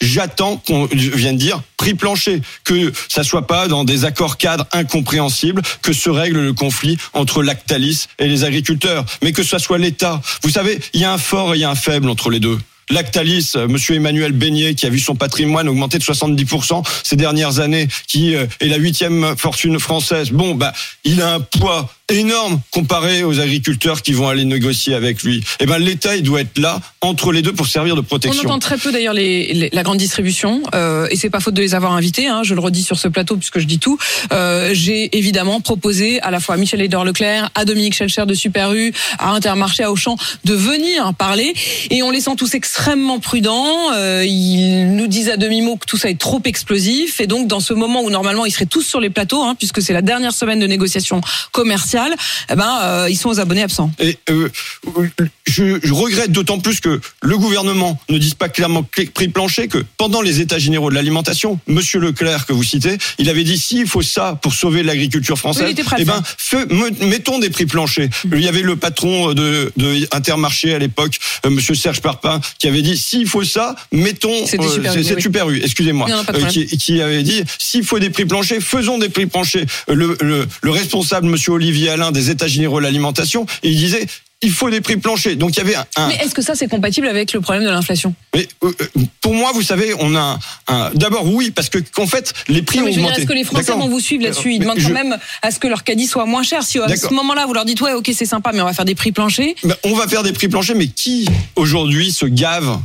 J'attends 0.00 0.58
qu'on 0.58 0.86
vienne 0.86 1.38
dire 1.38 1.62
prix 1.78 1.94
plancher, 1.94 2.42
que 2.64 2.92
ça 3.08 3.24
soit 3.24 3.46
pas 3.46 3.66
dans 3.66 3.84
des 3.84 4.04
accords 4.04 4.36
cadres 4.36 4.66
incompréhensibles, 4.72 5.62
que 5.80 5.94
se 5.94 6.10
règle 6.10 6.40
le 6.40 6.52
conflit 6.52 6.98
entre 7.14 7.42
Lactalis 7.42 8.06
et 8.18 8.28
les 8.28 8.44
agriculteurs, 8.44 9.06
mais 9.22 9.32
que 9.32 9.42
ça 9.42 9.58
soit 9.58 9.78
l'État. 9.78 10.20
Vous 10.42 10.50
savez, 10.50 10.78
il 10.92 11.00
y 11.00 11.04
a 11.04 11.12
un 11.12 11.18
fort 11.18 11.54
et 11.54 11.58
il 11.58 11.60
y 11.60 11.64
a 11.64 11.70
un 11.70 11.74
faible 11.74 12.10
entre 12.10 12.28
les 12.28 12.40
deux. 12.40 12.58
Lactalis, 12.90 13.52
euh, 13.56 13.66
Monsieur 13.66 13.96
Emmanuel 13.96 14.32
Beignet, 14.32 14.74
qui 14.74 14.86
a 14.86 14.90
vu 14.90 15.00
son 15.00 15.16
patrimoine 15.16 15.68
augmenter 15.68 15.98
de 15.98 16.04
70% 16.04 16.86
ces 17.02 17.16
dernières 17.16 17.58
années, 17.58 17.88
qui 18.06 18.36
euh, 18.36 18.46
est 18.60 18.68
la 18.68 18.76
huitième 18.76 19.36
fortune 19.36 19.80
française. 19.80 20.30
Bon, 20.30 20.54
bah, 20.54 20.72
il 21.04 21.20
a 21.20 21.34
un 21.34 21.40
poids 21.40 21.90
énorme 22.08 22.60
comparé 22.70 23.24
aux 23.24 23.40
agriculteurs 23.40 24.02
qui 24.02 24.12
vont 24.12 24.28
aller 24.28 24.44
négocier 24.44 24.94
avec 24.94 25.22
lui. 25.22 25.42
Eh 25.60 25.66
ben 25.66 25.78
l'État 25.78 26.14
il 26.16 26.22
doit 26.22 26.40
être 26.42 26.58
là 26.58 26.80
entre 27.00 27.32
les 27.32 27.42
deux 27.42 27.52
pour 27.52 27.66
servir 27.66 27.96
de 27.96 28.00
On 28.00 28.04
protection. 28.04 28.42
entend 28.44 28.58
très 28.60 28.78
peu 28.78 28.92
d'ailleurs 28.92 29.14
les, 29.14 29.52
les- 29.52 29.70
la 29.72 29.82
grande 29.82 29.98
distribution 29.98 30.62
euh, 30.74 31.08
et 31.10 31.16
c'est 31.16 31.30
pas 31.30 31.40
faute 31.40 31.54
de 31.54 31.62
les 31.62 31.74
avoir 31.74 31.92
invités. 31.92 32.28
Hein, 32.28 32.42
je 32.44 32.54
le 32.54 32.60
redis 32.60 32.82
sur 32.84 32.98
ce 32.98 33.08
plateau 33.08 33.36
puisque 33.36 33.58
je 33.58 33.64
dis 33.66 33.78
tout. 33.80 33.98
Euh, 34.32 34.70
J'ai 34.72 35.16
évidemment 35.18 35.60
proposé 35.60 36.20
à 36.20 36.30
la 36.30 36.38
fois 36.40 36.54
à 36.54 36.58
Michel 36.58 36.80
Edor 36.80 37.04
Leclerc, 37.04 37.50
à 37.54 37.64
Dominique 37.64 37.94
Schelcher 37.94 38.24
de 38.26 38.34
Super 38.34 38.72
U, 38.72 38.92
à 39.18 39.30
Intermarché, 39.32 39.82
à 39.82 39.90
Auchan 39.90 40.16
de 40.44 40.54
venir 40.54 41.12
parler 41.14 41.54
et 41.90 42.02
on 42.04 42.10
les 42.10 42.20
sent 42.20 42.36
tous 42.36 42.54
extrêmement 42.54 43.18
prudents. 43.18 43.92
Euh, 43.94 44.24
ils 44.24 44.94
nous 44.94 45.08
disent 45.08 45.28
à 45.30 45.36
demi 45.36 45.60
mot 45.60 45.76
que 45.76 45.86
tout 45.86 45.96
ça 45.96 46.08
est 46.08 46.18
trop 46.18 46.40
explosif 46.44 47.20
et 47.20 47.26
donc 47.26 47.48
dans 47.48 47.60
ce 47.60 47.74
moment 47.74 48.02
où 48.02 48.10
normalement 48.10 48.46
ils 48.46 48.52
seraient 48.52 48.66
tous 48.66 48.82
sur 48.82 49.00
les 49.00 49.10
plateaux, 49.10 49.42
hein, 49.42 49.56
puisque 49.58 49.82
c'est 49.82 49.92
la 49.92 50.02
dernière 50.02 50.32
semaine 50.32 50.60
de 50.60 50.66
négociation 50.68 51.20
eh 52.50 52.54
ben 52.54 52.78
euh, 52.82 53.06
ils 53.10 53.16
sont 53.16 53.28
aux 53.30 53.40
abonnés 53.40 53.62
absents. 53.62 53.90
Et 53.98 54.18
euh, 54.30 54.48
je, 55.46 55.78
je 55.82 55.92
regrette 55.92 56.32
d'autant 56.32 56.58
plus 56.58 56.80
que 56.80 57.00
le 57.22 57.38
gouvernement 57.38 57.98
ne 58.08 58.18
dise 58.18 58.34
pas 58.34 58.48
clairement 58.48 58.82
prix 58.82 59.28
plancher 59.28 59.68
que 59.68 59.78
pendant 59.96 60.20
les 60.22 60.40
états 60.40 60.58
généraux 60.58 60.90
de 60.90 60.94
l'alimentation, 60.94 61.58
Monsieur 61.66 62.00
Leclerc 62.00 62.46
que 62.46 62.52
vous 62.52 62.62
citez, 62.62 62.98
il 63.18 63.28
avait 63.30 63.44
dit 63.44 63.58
s'il 63.58 63.86
faut 63.86 64.02
ça 64.02 64.38
pour 64.42 64.54
sauver 64.54 64.82
l'agriculture 64.82 65.38
française, 65.38 65.74
Oui, 65.76 65.84
eh 65.98 66.04
ben 66.04 66.22
feu- 66.38 66.66
mettons 67.00 67.38
des 67.38 67.50
prix 67.50 67.66
planchers. 67.66 68.08
Il 68.32 68.40
y 68.40 68.48
avait 68.48 68.62
le 68.62 68.76
patron 68.76 69.32
de, 69.34 69.72
de 69.76 70.06
Intermarché 70.14 70.74
à 70.74 70.78
l'époque, 70.78 71.18
euh, 71.44 71.50
Monsieur 71.50 71.74
Serge 71.74 72.00
Parpin, 72.00 72.40
qui 72.58 72.68
avait 72.68 72.82
dit 72.82 72.96
s'il 72.96 73.28
faut 73.28 73.44
ça, 73.44 73.74
mettons 73.92 74.46
C'était 74.46 74.64
euh, 74.64 74.68
Super 74.68 74.92
c'est 74.92 75.02
c'est 75.04 75.14
oui. 75.16 75.22
Super 75.22 75.48
U, 75.50 75.60
excusez-moi, 75.62 76.06
qui, 76.50 76.66
qui 76.66 77.00
avait 77.00 77.22
dit 77.22 77.42
s'il 77.58 77.84
faut 77.84 77.98
des 77.98 78.10
prix 78.10 78.24
planchers, 78.26 78.60
faisons 78.60 78.98
des 78.98 79.08
prix 79.08 79.26
planchers. 79.26 79.64
Le, 79.88 80.16
le, 80.20 80.46
le 80.62 80.70
responsable, 80.70 81.26
Monsieur 81.28 81.52
Olivier 81.52 81.85
Alain, 81.88 82.12
des 82.12 82.30
États 82.30 82.46
généraux 82.48 82.78
de 82.80 82.84
l'alimentation, 82.84 83.46
il 83.62 83.76
disait 83.76 84.06
il 84.42 84.52
faut 84.52 84.68
des 84.68 84.82
prix 84.82 84.98
planchers. 84.98 85.36
Donc 85.36 85.56
il 85.56 85.58
y 85.58 85.60
avait 85.62 85.74
un. 85.76 85.86
un- 85.96 86.08
Mais 86.08 86.16
est-ce 86.16 86.34
que 86.34 86.42
ça 86.42 86.54
c'est 86.54 86.68
compatible 86.68 87.08
avec 87.08 87.32
le 87.32 87.40
problème 87.40 87.64
de 87.64 87.70
l'inflation? 87.70 88.14
Mais, 88.34 88.46
euh, 88.64 88.70
euh, 88.82 89.02
pour 89.22 89.32
moi, 89.34 89.50
vous 89.54 89.62
savez, 89.62 89.94
on 89.98 90.14
a 90.14 90.38
un. 90.68 90.90
D'abord, 90.94 91.26
oui, 91.32 91.50
parce 91.50 91.70
que 91.70 91.78
qu'en 91.78 92.06
fait, 92.06 92.34
les 92.48 92.60
prix 92.60 92.78
Non, 92.78 92.82
ont 92.84 92.86
mais 92.86 92.92
je 92.92 92.98
augmenté. 93.00 93.20
est-ce 93.22 93.26
que 93.26 93.32
les 93.32 93.44
Français 93.44 93.72
vont 93.72 93.88
vous 93.88 93.98
suivre 94.00 94.24
là-dessus? 94.24 94.52
Ils 94.52 94.58
Mais 94.58 94.64
demandent 94.66 94.78
je- 94.78 94.88
quand 94.88 94.92
même 94.94 95.16
à 95.40 95.50
ce 95.50 95.58
que 95.58 95.66
leur 95.68 95.84
caddie 95.84 96.06
soit 96.06 96.26
moins 96.26 96.42
cher. 96.42 96.62
Si 96.64 96.78
à 96.78 96.94
ce 96.94 97.12
moment-là, 97.14 97.46
vous 97.46 97.54
leur 97.54 97.64
dites, 97.64 97.80
ouais, 97.80 97.94
ok, 97.94 98.10
c'est 98.14 98.26
sympa, 98.26 98.50
mais 98.52 98.60
on 98.60 98.66
va 98.66 98.74
faire 98.74 98.84
des 98.84 98.94
prix 98.94 99.10
planchers. 99.10 99.54
Ben, 99.64 99.74
on 99.84 99.94
va 99.94 100.06
faire 100.06 100.22
des 100.22 100.32
prix 100.32 100.48
planchers, 100.48 100.76
mais 100.76 100.88
qui 100.88 101.26
aujourd'hui 101.56 102.12
se 102.12 102.26
gave 102.26 102.78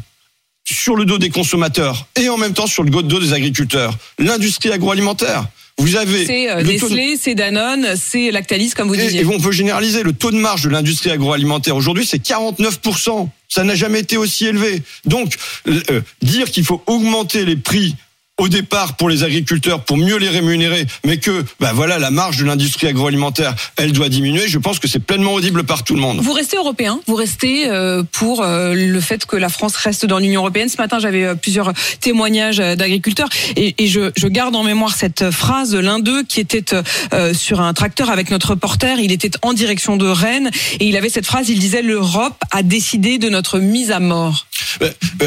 sur 0.64 0.96
le 0.96 1.04
dos 1.04 1.18
des 1.18 1.30
consommateurs 1.32 2.08
et 2.16 2.30
en 2.30 2.38
même 2.38 2.54
temps 2.54 2.68
sur 2.68 2.84
le 2.84 2.92
dos 2.92 3.20
des 3.20 3.34
agriculteurs? 3.34 3.94
L'industrie 4.20 4.72
agroalimentaire? 4.72 5.44
Vous 5.82 5.96
avez 5.96 6.26
C'est 6.26 6.50
euh, 6.50 6.58
taux 6.62 6.68
de- 6.68 6.72
Nestlé, 6.96 7.18
c'est 7.20 7.36
Danone, 7.36 7.96
c'est 7.96 8.32
Lactalis, 8.32 8.72
comme 8.76 8.88
vous 8.88 8.96
Et, 8.96 9.04
disiez. 9.04 9.22
et 9.22 9.26
on 9.26 9.40
peut 9.40 9.52
généraliser. 9.52 10.04
Le 10.04 10.14
taux 10.14 10.32
de 10.32 10.38
marge 10.38 10.64
de 10.64 10.70
l'industrie 10.70 11.10
agroalimentaire 11.12 11.76
aujourd'hui, 11.76 12.06
c'est 12.06 12.20
49%. 12.22 13.30
Ça 13.50 13.64
n'a 13.64 13.76
jamais 13.76 14.00
été 14.00 14.18
aussi 14.18 14.46
élevé. 14.46 14.82
Donc, 15.06 15.36
euh, 15.68 16.02
dire 16.22 16.50
qu'il 16.52 16.64
faut 16.64 16.82
augmenter 16.88 17.46
les 17.46 17.56
prix 17.56 17.96
au 18.42 18.50
départ 18.50 18.98
pour 18.98 19.08
les 19.08 19.24
agriculteurs 19.24 19.84
pour 19.84 19.98
mieux 19.98 20.18
les 20.18 20.30
rémunérer, 20.30 20.88
mais 21.06 21.18
que 21.18 21.46
bah 21.60 21.74
voilà 21.74 22.00
la 22.00 22.10
marge 22.10 22.38
de 22.38 22.46
l'industrie 22.46 22.88
agroalimentaire, 22.88 23.56
elle 23.78 23.92
doit 23.92 24.10
diminuer. 24.10 24.48
Je 24.48 24.58
pense 24.58 24.80
que 24.80 24.88
c'est 24.88 25.00
pleinement 25.00 25.34
audible 25.34 25.64
par 25.64 25.84
tout 25.84 25.94
le 25.94 26.02
monde. 26.02 26.22
Vous 26.22 26.34
restez 26.34 26.58
européen, 26.58 27.00
vous 27.06 27.14
restez 27.14 27.70
euh, 27.70 28.02
pour 28.12 28.42
euh, 28.42 28.74
le 28.74 29.00
fait 29.00 29.28
que 29.28 29.36
la 29.36 29.50
France 29.50 29.76
reste 29.76 30.08
dans 30.08 30.18
l'Union 30.18 30.42
européenne? 30.42 30.70
Ce 30.70 30.78
matin, 30.78 30.98
j'avais 30.98 31.24
euh, 31.24 31.36
plusieurs 31.36 31.72
témoignages 32.00 32.58
d'agriculteurs 32.58 33.30
et, 33.56 33.76
et 33.78 33.88
je, 33.88 34.12
je 34.18 34.28
garde 34.28 34.56
en 34.56 34.64
mémoire 34.64 34.96
cette 34.96 35.30
phrase 35.30 35.70
de 35.70 35.80
l'un 35.80 36.00
d'eux 36.00 36.24
qui 36.24 36.40
était 36.40 36.74
euh, 37.14 37.36
sur 37.36 37.62
un 37.62 37.74
tracteur 37.74 38.10
avec 38.10 38.32
notre 38.32 38.50
reporter. 38.50 39.00
Il 39.00 39.12
était 39.12 39.32
en 39.44 39.54
direction 39.54 39.98
de 39.98 40.08
Rennes 40.08 40.50
et 40.80 40.88
il 40.88 40.98
avait 40.98 41.10
cette 41.10 41.28
phrase. 41.28 41.50
Il 41.50 41.60
disait 41.60 41.84
l'Europe 41.84 42.42
a 42.50 42.64
décidé 42.64 43.20
de 43.20 43.30
notre 43.30 43.60
mise 43.60 43.92
à 43.92 44.00
mort. 44.00 44.48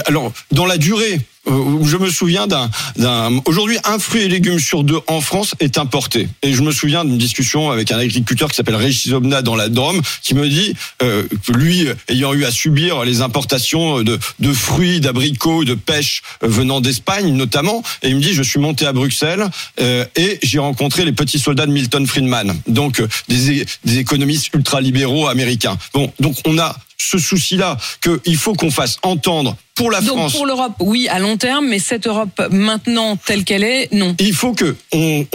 Alors, 0.06 0.33
dans 0.50 0.66
la 0.66 0.78
durée, 0.78 1.21
je 1.46 1.96
me 1.96 2.10
souviens 2.10 2.46
d'un, 2.46 2.70
d'un. 2.96 3.40
Aujourd'hui, 3.44 3.78
un 3.84 3.98
fruit 3.98 4.22
et 4.22 4.28
légumes 4.28 4.58
sur 4.58 4.84
deux 4.84 5.00
en 5.06 5.20
France 5.20 5.54
est 5.60 5.78
importé. 5.78 6.28
Et 6.42 6.54
je 6.54 6.62
me 6.62 6.72
souviens 6.72 7.04
d'une 7.04 7.18
discussion 7.18 7.70
avec 7.70 7.92
un 7.92 7.98
agriculteur 7.98 8.50
qui 8.50 8.56
s'appelle 8.56 8.76
Régis 8.76 9.12
Obna 9.12 9.42
dans 9.42 9.56
la 9.56 9.68
Drôme, 9.68 10.00
qui 10.22 10.34
me 10.34 10.48
dit, 10.48 10.74
euh, 11.02 11.24
que 11.46 11.52
lui, 11.52 11.86
euh, 11.86 11.94
ayant 12.08 12.32
eu 12.32 12.44
à 12.44 12.50
subir 12.50 13.04
les 13.04 13.20
importations 13.20 14.02
de, 14.02 14.18
de 14.40 14.52
fruits, 14.52 15.00
d'abricots, 15.00 15.64
de 15.64 15.74
pêche 15.74 16.22
euh, 16.42 16.48
venant 16.48 16.80
d'Espagne 16.80 17.34
notamment, 17.34 17.82
et 18.02 18.08
il 18.08 18.16
me 18.16 18.20
dit, 18.20 18.34
je 18.34 18.42
suis 18.42 18.60
monté 18.60 18.86
à 18.86 18.92
Bruxelles 18.92 19.48
euh, 19.80 20.04
et 20.16 20.38
j'ai 20.42 20.58
rencontré 20.58 21.04
les 21.04 21.12
petits 21.12 21.38
soldats 21.38 21.66
de 21.66 21.72
Milton 21.72 22.06
Friedman, 22.06 22.56
donc 22.66 23.00
euh, 23.00 23.08
des, 23.28 23.64
des 23.84 23.98
économistes 23.98 24.52
ultralibéraux 24.54 25.28
américains. 25.28 25.76
Bon, 25.92 26.12
donc 26.20 26.36
on 26.46 26.58
a 26.58 26.76
ce 26.96 27.18
souci-là 27.18 27.76
qu'il 28.00 28.36
faut 28.36 28.54
qu'on 28.54 28.70
fasse 28.70 28.98
entendre 29.02 29.56
pour 29.75 29.90
la 29.90 30.00
Donc 30.00 30.16
France. 30.19 30.33
pour 30.33 30.47
l'Europe, 30.47 30.75
oui, 30.81 31.09
à 31.09 31.19
long 31.19 31.37
terme, 31.37 31.66
mais 31.69 31.78
cette 31.78 32.07
Europe 32.07 32.40
maintenant 32.50 33.16
telle 33.16 33.45
qu'elle 33.45 33.64
est, 33.64 33.92
non. 33.92 34.14
Il 34.20 34.35
faut 34.35 34.53
que 34.53 34.77
on, 34.92 35.27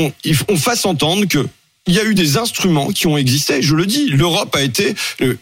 fasse 0.57 0.85
entendre 0.85 1.25
que 1.25 1.45
il 1.87 1.95
y 1.95 1.99
a 1.99 2.03
eu 2.03 2.13
des 2.13 2.37
instruments 2.37 2.89
qui 2.89 3.07
ont 3.07 3.17
existé. 3.17 3.61
Je 3.63 3.73
le 3.73 3.85
dis, 3.87 4.07
l'Europe 4.09 4.55
a 4.55 4.61
été 4.61 4.93
euh, 5.21 5.35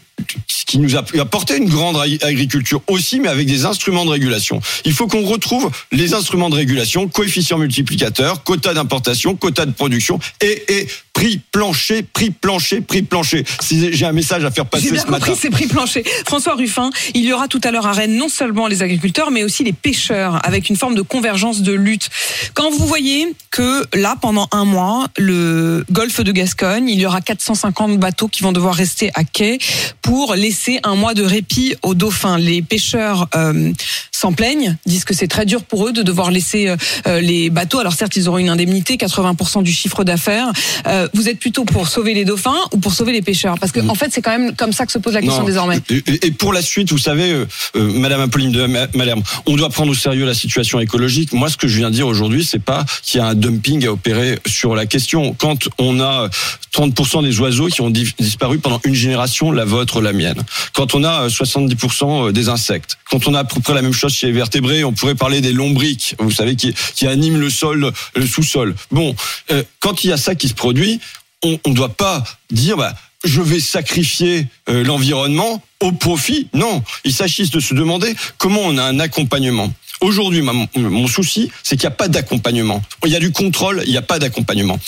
ce 0.46 0.64
qui 0.64 0.78
nous 0.78 0.96
a 0.96 1.04
apporté 1.20 1.58
une 1.58 1.68
grande 1.68 1.96
ag- 1.96 2.18
agriculture 2.24 2.80
aussi, 2.86 3.20
mais 3.20 3.28
avec 3.28 3.46
des 3.46 3.66
instruments 3.66 4.06
de 4.06 4.10
régulation. 4.10 4.60
Il 4.86 4.94
faut 4.94 5.06
qu'on 5.08 5.24
retrouve 5.26 5.70
les 5.92 6.14
instruments 6.14 6.48
de 6.48 6.54
régulation, 6.54 7.06
coefficient 7.06 7.58
multiplicateur, 7.58 8.44
quota 8.44 8.72
d'importation, 8.72 9.36
quota 9.36 9.66
de 9.66 9.72
production 9.72 10.18
et, 10.40 10.62
et 10.68 10.88
prix 11.18 11.40
plancher, 11.50 12.04
prix 12.04 12.30
plancher, 12.30 12.80
prix 12.80 13.02
plancher. 13.02 13.44
Si 13.60 13.92
J'ai 13.92 14.06
un 14.06 14.12
message 14.12 14.44
à 14.44 14.52
faire 14.52 14.66
passer 14.66 14.84
J'ai 14.84 14.92
bien 14.92 15.02
ce 15.02 15.08
matin. 15.08 15.26
compris, 15.26 15.40
c'est 15.40 15.50
prix 15.50 15.66
plancher. 15.66 16.04
François 16.24 16.54
Ruffin, 16.54 16.90
il 17.12 17.24
y 17.24 17.32
aura 17.32 17.48
tout 17.48 17.60
à 17.64 17.72
l'heure 17.72 17.88
à 17.88 17.92
Rennes 17.92 18.16
non 18.16 18.28
seulement 18.28 18.68
les 18.68 18.84
agriculteurs, 18.84 19.32
mais 19.32 19.42
aussi 19.42 19.64
les 19.64 19.72
pêcheurs, 19.72 20.38
avec 20.46 20.68
une 20.68 20.76
forme 20.76 20.94
de 20.94 21.02
convergence 21.02 21.62
de 21.62 21.72
lutte. 21.72 22.08
Quand 22.54 22.70
vous 22.70 22.86
voyez 22.86 23.34
que 23.50 23.84
là, 23.94 24.14
pendant 24.20 24.46
un 24.52 24.64
mois, 24.64 25.08
le 25.16 25.84
golfe 25.90 26.20
de 26.20 26.30
Gascogne, 26.30 26.88
il 26.88 27.00
y 27.00 27.06
aura 27.06 27.20
450 27.20 27.98
bateaux 27.98 28.28
qui 28.28 28.44
vont 28.44 28.52
devoir 28.52 28.76
rester 28.76 29.10
à 29.14 29.24
quai 29.24 29.58
pour 30.02 30.36
laisser 30.36 30.78
un 30.84 30.94
mois 30.94 31.14
de 31.14 31.24
répit 31.24 31.74
aux 31.82 31.96
dauphins. 31.96 32.38
Les 32.38 32.62
pêcheurs 32.62 33.28
euh, 33.34 33.72
s'en 34.18 34.32
plaignent, 34.32 34.76
disent 34.86 35.04
que 35.04 35.14
c'est 35.14 35.28
très 35.28 35.46
dur 35.46 35.62
pour 35.62 35.86
eux 35.86 35.92
de 35.92 36.02
devoir 36.02 36.30
laisser 36.30 36.74
euh, 37.06 37.20
les 37.20 37.50
bateaux. 37.50 37.78
Alors 37.78 37.92
certes, 37.92 38.16
ils 38.16 38.28
auront 38.28 38.38
une 38.38 38.48
indemnité, 38.48 38.96
80% 38.96 39.62
du 39.62 39.72
chiffre 39.72 40.02
d'affaires. 40.04 40.50
Euh, 40.86 41.08
vous 41.14 41.28
êtes 41.28 41.38
plutôt 41.38 41.64
pour 41.64 41.86
sauver 41.88 42.14
les 42.14 42.24
dauphins 42.24 42.56
ou 42.72 42.78
pour 42.78 42.92
sauver 42.92 43.12
les 43.12 43.22
pêcheurs? 43.22 43.56
Parce 43.60 43.70
que 43.72 43.80
en 43.88 43.94
fait, 43.94 44.08
c'est 44.12 44.22
quand 44.22 44.36
même 44.36 44.54
comme 44.56 44.72
ça 44.72 44.86
que 44.86 44.92
se 44.92 44.98
pose 44.98 45.14
la 45.14 45.20
question 45.22 45.40
Non. 45.42 45.46
désormais. 45.46 45.78
Et, 45.90 46.30
pour 46.32 46.52
la 46.52 46.62
suite, 46.62 46.90
vous 46.90 46.98
savez, 46.98 47.32
euh, 47.32 47.46
euh, 47.76 47.92
Madame 47.92 48.20
Apolline 48.22 48.50
de 48.52 48.66
Ma- 48.66 48.86
Malherbe, 48.94 49.22
on 49.46 49.56
doit 49.56 49.70
prendre 49.70 49.90
au 49.92 49.94
sérieux 49.94 50.26
la 50.26 50.34
situation 50.34 50.80
écologique. 50.80 51.32
Moi, 51.32 51.48
ce 51.48 51.56
que 51.56 51.68
je 51.68 51.76
viens 51.78 51.90
de 51.90 51.94
dire 51.94 52.06
aujourd'hui, 52.08 52.44
c'est 52.44 52.58
pas 52.62 52.84
qu'il 53.02 53.18
y 53.18 53.22
a 53.22 53.26
un 53.26 53.34
dumping 53.34 53.86
à 53.86 53.92
opérer 53.92 54.38
sur 54.46 54.74
la 54.74 54.86
question. 54.86 55.34
Quand 55.38 55.68
on 55.78 56.00
a 56.00 56.28
30% 56.74 57.22
des 57.22 57.38
oiseaux 57.40 57.68
qui 57.68 57.80
ont 57.82 57.90
di- 57.90 58.12
disparu 58.18 58.58
pendant 58.58 58.80
une 58.84 58.94
génération, 58.94 59.52
la 59.52 59.64
vôtre, 59.64 60.00
la 60.00 60.12
mienne. 60.12 60.42
Quand 60.74 60.94
on 60.94 61.04
a 61.04 61.22
euh, 61.24 61.28
70% 61.28 62.32
des 62.32 62.48
insectes. 62.48 62.96
Quand 63.10 63.26
on 63.26 63.34
a 63.34 63.40
à 63.40 63.44
peu 63.44 63.60
près 63.60 63.74
la 63.74 63.82
même 63.82 63.92
chose 63.92 64.07
chez 64.08 64.28
les 64.28 64.32
vertébrés, 64.32 64.84
on 64.84 64.92
pourrait 64.92 65.14
parler 65.14 65.40
des 65.40 65.52
lombriques, 65.52 66.14
vous 66.18 66.30
savez, 66.30 66.56
qui, 66.56 66.74
qui 66.94 67.06
animent 67.06 67.38
le 67.38 67.50
sol, 67.50 67.92
le 68.14 68.26
sous-sol. 68.26 68.74
Bon, 68.90 69.14
euh, 69.50 69.62
quand 69.80 70.04
il 70.04 70.10
y 70.10 70.12
a 70.12 70.16
ça 70.16 70.34
qui 70.34 70.48
se 70.48 70.54
produit, 70.54 71.00
on 71.42 71.58
ne 71.66 71.74
doit 71.74 71.94
pas 71.94 72.24
dire 72.50 72.76
bah, 72.76 72.94
je 73.24 73.40
vais 73.40 73.60
sacrifier 73.60 74.46
euh, 74.68 74.84
l'environnement 74.84 75.62
au 75.80 75.92
profit. 75.92 76.48
Non, 76.54 76.82
il 77.04 77.12
s'agit 77.12 77.48
de 77.48 77.60
se 77.60 77.74
demander 77.74 78.14
comment 78.38 78.62
on 78.62 78.78
a 78.78 78.82
un 78.82 79.00
accompagnement. 79.00 79.72
Aujourd'hui, 80.00 80.42
mon 80.76 81.06
souci, 81.08 81.50
c'est 81.64 81.76
qu'il 81.76 81.88
n'y 81.88 81.92
a 81.92 81.96
pas 81.96 82.06
d'accompagnement. 82.06 82.82
Il 83.04 83.10
y 83.10 83.16
a 83.16 83.18
du 83.18 83.32
contrôle, 83.32 83.82
il 83.84 83.90
n'y 83.90 83.96
a 83.96 84.02
pas 84.02 84.20
d'accompagnement. 84.20 84.78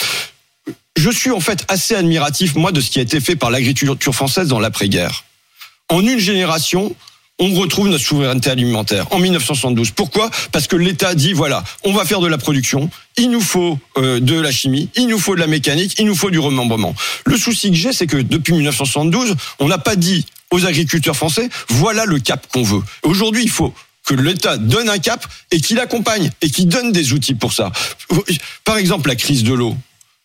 Je 0.96 1.10
suis 1.10 1.30
en 1.30 1.40
fait 1.40 1.64
assez 1.66 1.94
admiratif, 1.96 2.54
moi, 2.54 2.70
de 2.70 2.80
ce 2.80 2.90
qui 2.90 3.00
a 3.00 3.02
été 3.02 3.20
fait 3.20 3.34
par 3.34 3.50
l'agriculture 3.50 4.14
française 4.14 4.48
dans 4.48 4.60
l'après-guerre. 4.60 5.24
En 5.88 6.06
une 6.06 6.18
génération, 6.18 6.94
on 7.40 7.54
retrouve 7.54 7.88
notre 7.88 8.04
souveraineté 8.04 8.50
alimentaire 8.50 9.06
en 9.10 9.18
1972. 9.18 9.90
Pourquoi? 9.90 10.30
Parce 10.52 10.66
que 10.66 10.76
l'État 10.76 11.14
dit 11.14 11.32
voilà, 11.32 11.64
on 11.84 11.92
va 11.92 12.04
faire 12.04 12.20
de 12.20 12.28
la 12.28 12.38
production, 12.38 12.90
il 13.16 13.30
nous 13.30 13.40
faut 13.40 13.78
euh, 13.96 14.20
de 14.20 14.38
la 14.38 14.52
chimie, 14.52 14.88
il 14.94 15.08
nous 15.08 15.18
faut 15.18 15.34
de 15.34 15.40
la 15.40 15.46
mécanique, 15.46 15.96
il 15.98 16.06
nous 16.06 16.14
faut 16.14 16.30
du 16.30 16.38
remembrement. 16.38 16.94
Le 17.24 17.36
souci 17.36 17.70
que 17.70 17.76
j'ai, 17.76 17.92
c'est 17.92 18.06
que 18.06 18.18
depuis 18.18 18.52
1972, 18.52 19.34
on 19.58 19.68
n'a 19.68 19.78
pas 19.78 19.96
dit 19.96 20.26
aux 20.50 20.66
agriculteurs 20.66 21.16
français 21.16 21.48
voilà 21.68 22.04
le 22.04 22.18
cap 22.20 22.46
qu'on 22.52 22.62
veut. 22.62 22.82
Aujourd'hui, 23.02 23.42
il 23.42 23.50
faut 23.50 23.74
que 24.06 24.14
l'État 24.14 24.56
donne 24.56 24.88
un 24.88 24.98
cap 24.98 25.24
et 25.50 25.60
qu'il 25.60 25.78
accompagne 25.78 26.30
et 26.42 26.50
qu'il 26.50 26.68
donne 26.68 26.92
des 26.92 27.12
outils 27.12 27.34
pour 27.34 27.52
ça. 27.52 27.70
Par 28.64 28.76
exemple, 28.76 29.08
la 29.08 29.16
crise 29.16 29.44
de 29.44 29.54
l'eau. 29.54 29.76